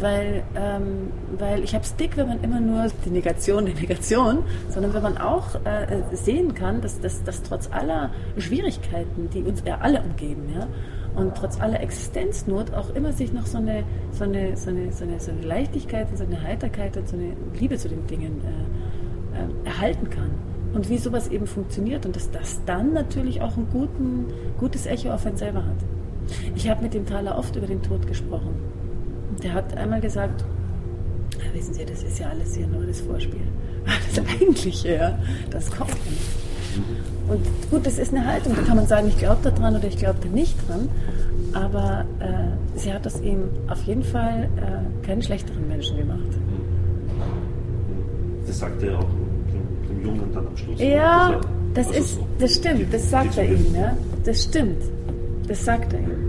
Weil, 0.00 0.42
ähm, 0.56 1.12
weil 1.38 1.62
ich 1.62 1.72
habe 1.72 1.84
es 1.84 1.94
dick, 1.94 2.16
wenn 2.16 2.26
man 2.26 2.42
immer 2.42 2.58
nur 2.58 2.88
die 3.04 3.10
Negation, 3.10 3.64
die 3.64 3.74
Negation, 3.74 4.38
sondern 4.68 4.92
wenn 4.92 5.02
man 5.02 5.18
auch 5.18 5.54
äh, 5.64 6.02
sehen 6.12 6.52
kann, 6.54 6.80
dass, 6.80 7.00
dass, 7.00 7.22
dass 7.22 7.44
trotz 7.44 7.70
aller 7.70 8.10
Schwierigkeiten, 8.36 9.30
die 9.30 9.42
uns 9.42 9.62
ja 9.64 9.78
alle 9.78 10.02
umgeben, 10.02 10.52
ja, 10.52 10.66
und 11.16 11.34
trotz 11.36 11.60
aller 11.60 11.80
Existenznot 11.80 12.72
auch 12.74 12.94
immer 12.94 13.12
sich 13.12 13.32
noch 13.32 13.46
so 13.46 13.58
eine, 13.58 13.84
so 14.10 14.24
eine, 14.24 14.56
so 14.56 14.70
eine, 14.70 14.92
so 14.92 15.04
eine, 15.04 15.20
so 15.20 15.30
eine 15.30 15.42
Leichtigkeit 15.42 16.10
und 16.10 16.16
so 16.16 16.24
eine 16.24 16.42
Heiterkeit 16.42 16.96
und 16.96 17.08
so 17.08 17.16
eine 17.16 17.32
Liebe 17.58 17.76
zu 17.78 17.88
den 17.88 18.06
Dingen 18.06 18.40
äh, 18.42 19.38
äh, 19.38 19.68
erhalten 19.68 20.10
kann. 20.10 20.30
Und 20.72 20.90
wie 20.90 20.98
sowas 20.98 21.28
eben 21.28 21.46
funktioniert 21.46 22.04
und 22.04 22.16
dass 22.16 22.30
das 22.32 22.60
dann 22.66 22.92
natürlich 22.92 23.40
auch 23.40 23.56
ein 23.56 23.68
guten, 23.70 24.26
gutes 24.58 24.86
Echo 24.86 25.12
auf 25.12 25.24
einen 25.24 25.36
selber 25.36 25.64
hat. 25.64 25.76
Ich 26.56 26.68
habe 26.68 26.82
mit 26.82 26.94
dem 26.94 27.06
Thaler 27.06 27.38
oft 27.38 27.54
über 27.54 27.66
den 27.66 27.82
Tod 27.82 28.06
gesprochen. 28.08 28.54
Der 29.42 29.52
hat 29.52 29.76
einmal 29.76 30.00
gesagt, 30.00 30.44
wissen 31.52 31.74
Sie, 31.74 31.84
das 31.84 32.02
ist 32.02 32.18
ja 32.18 32.28
alles 32.28 32.56
hier 32.56 32.66
nur 32.66 32.84
das 32.84 33.00
Vorspiel. 33.00 33.40
Das 34.14 34.24
Eigentliche, 34.26 34.94
ja, 34.94 35.18
das 35.50 35.70
kommt 35.70 35.90
nicht. 35.90 37.13
Und 37.28 37.40
gut, 37.70 37.86
das 37.86 37.98
ist 37.98 38.12
eine 38.12 38.26
Haltung, 38.26 38.54
da 38.54 38.62
kann 38.62 38.76
man 38.76 38.86
sagen, 38.86 39.08
ich 39.08 39.18
glaube 39.18 39.50
daran 39.50 39.76
oder 39.76 39.88
ich 39.88 39.96
glaube 39.96 40.18
da 40.22 40.28
nicht 40.28 40.56
dran. 40.68 40.88
Aber 41.52 42.04
äh, 42.20 42.78
sie 42.78 42.92
hat 42.92 43.06
aus 43.06 43.20
ihm 43.20 43.48
auf 43.68 43.82
jeden 43.84 44.02
Fall 44.02 44.48
äh, 44.56 45.06
keinen 45.06 45.22
schlechteren 45.22 45.66
Menschen 45.68 45.96
gemacht. 45.96 46.20
Das 48.46 48.58
sagte 48.58 48.88
er 48.88 48.98
auch 48.98 49.08
dem, 49.08 49.88
dem 49.88 50.04
Jungen 50.04 50.32
dann 50.34 50.46
am 50.46 50.56
Schluss. 50.56 50.80
Ja, 50.80 51.40
das, 51.72 51.88
also 51.88 51.98
ist, 51.98 52.18
das 52.38 52.54
stimmt, 52.56 52.92
das 52.92 53.10
sagt 53.10 53.38
er 53.38 53.44
ihm. 53.44 53.74
Ja? 53.74 53.96
Das 54.24 54.44
stimmt, 54.44 54.82
das 55.48 55.64
sagt 55.64 55.92
er 55.92 56.00
ihm 56.00 56.24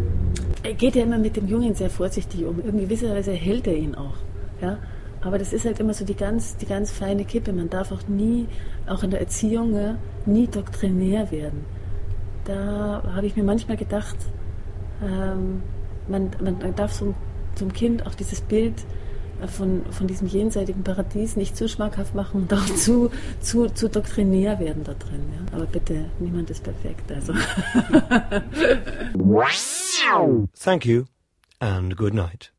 er 0.65 0.73
geht 0.73 0.95
ja 0.95 1.03
immer 1.03 1.17
mit 1.17 1.36
dem 1.36 1.47
Jungen 1.47 1.75
sehr 1.75 1.89
vorsichtig 1.89 2.43
um. 2.43 2.60
In 2.60 2.79
gewisser 2.79 3.12
Weise 3.12 3.31
hält 3.31 3.67
er 3.67 3.75
ihn 3.75 3.95
auch. 3.95 4.15
Ja? 4.62 4.79
Aber 5.25 5.39
das 5.39 5.53
ist 5.53 5.65
halt 5.65 5.79
immer 5.79 5.95
so 5.95 6.05
die 6.05 6.13
ganz, 6.13 6.55
die 6.57 6.67
ganz 6.67 6.91
feine 6.91 7.25
Kippe. 7.25 7.51
Man 7.51 7.69
darf 7.69 7.91
auch 7.91 8.07
nie, 8.07 8.47
auch 8.88 9.01
in 9.01 9.09
der 9.09 9.19
Erziehung, 9.19 9.97
nie 10.27 10.47
doktrinär 10.47 11.31
werden. 11.31 11.65
Da 12.45 13.01
habe 13.15 13.25
ich 13.25 13.35
mir 13.35 13.43
manchmal 13.43 13.75
gedacht, 13.75 14.15
ähm, 15.03 15.63
man, 16.07 16.29
man 16.39 16.75
darf 16.75 16.93
so, 16.93 17.15
einem 17.59 17.73
Kind 17.73 18.05
auch 18.05 18.13
dieses 18.13 18.41
Bild 18.41 18.85
von, 19.47 19.83
von 19.91 20.07
diesem 20.07 20.27
jenseitigen 20.27 20.83
Paradies 20.83 21.35
nicht 21.35 21.57
zu 21.57 21.67
schmackhaft 21.67 22.13
machen 22.13 22.43
und 22.43 22.53
auch 22.53 22.65
zu, 22.75 23.09
zu, 23.41 23.67
zu 23.67 23.89
doktrinär 23.89 24.59
werden 24.59 24.83
da 24.83 24.93
drin. 24.93 25.23
Ja? 25.33 25.57
Aber 25.57 25.65
bitte, 25.65 26.05
niemand 26.19 26.51
ist 26.51 26.63
perfekt. 26.63 27.11
Also. 27.11 27.33
Thank 30.59 30.85
you 30.85 31.05
and 31.59 31.97
good 31.97 32.13
night. 32.13 32.55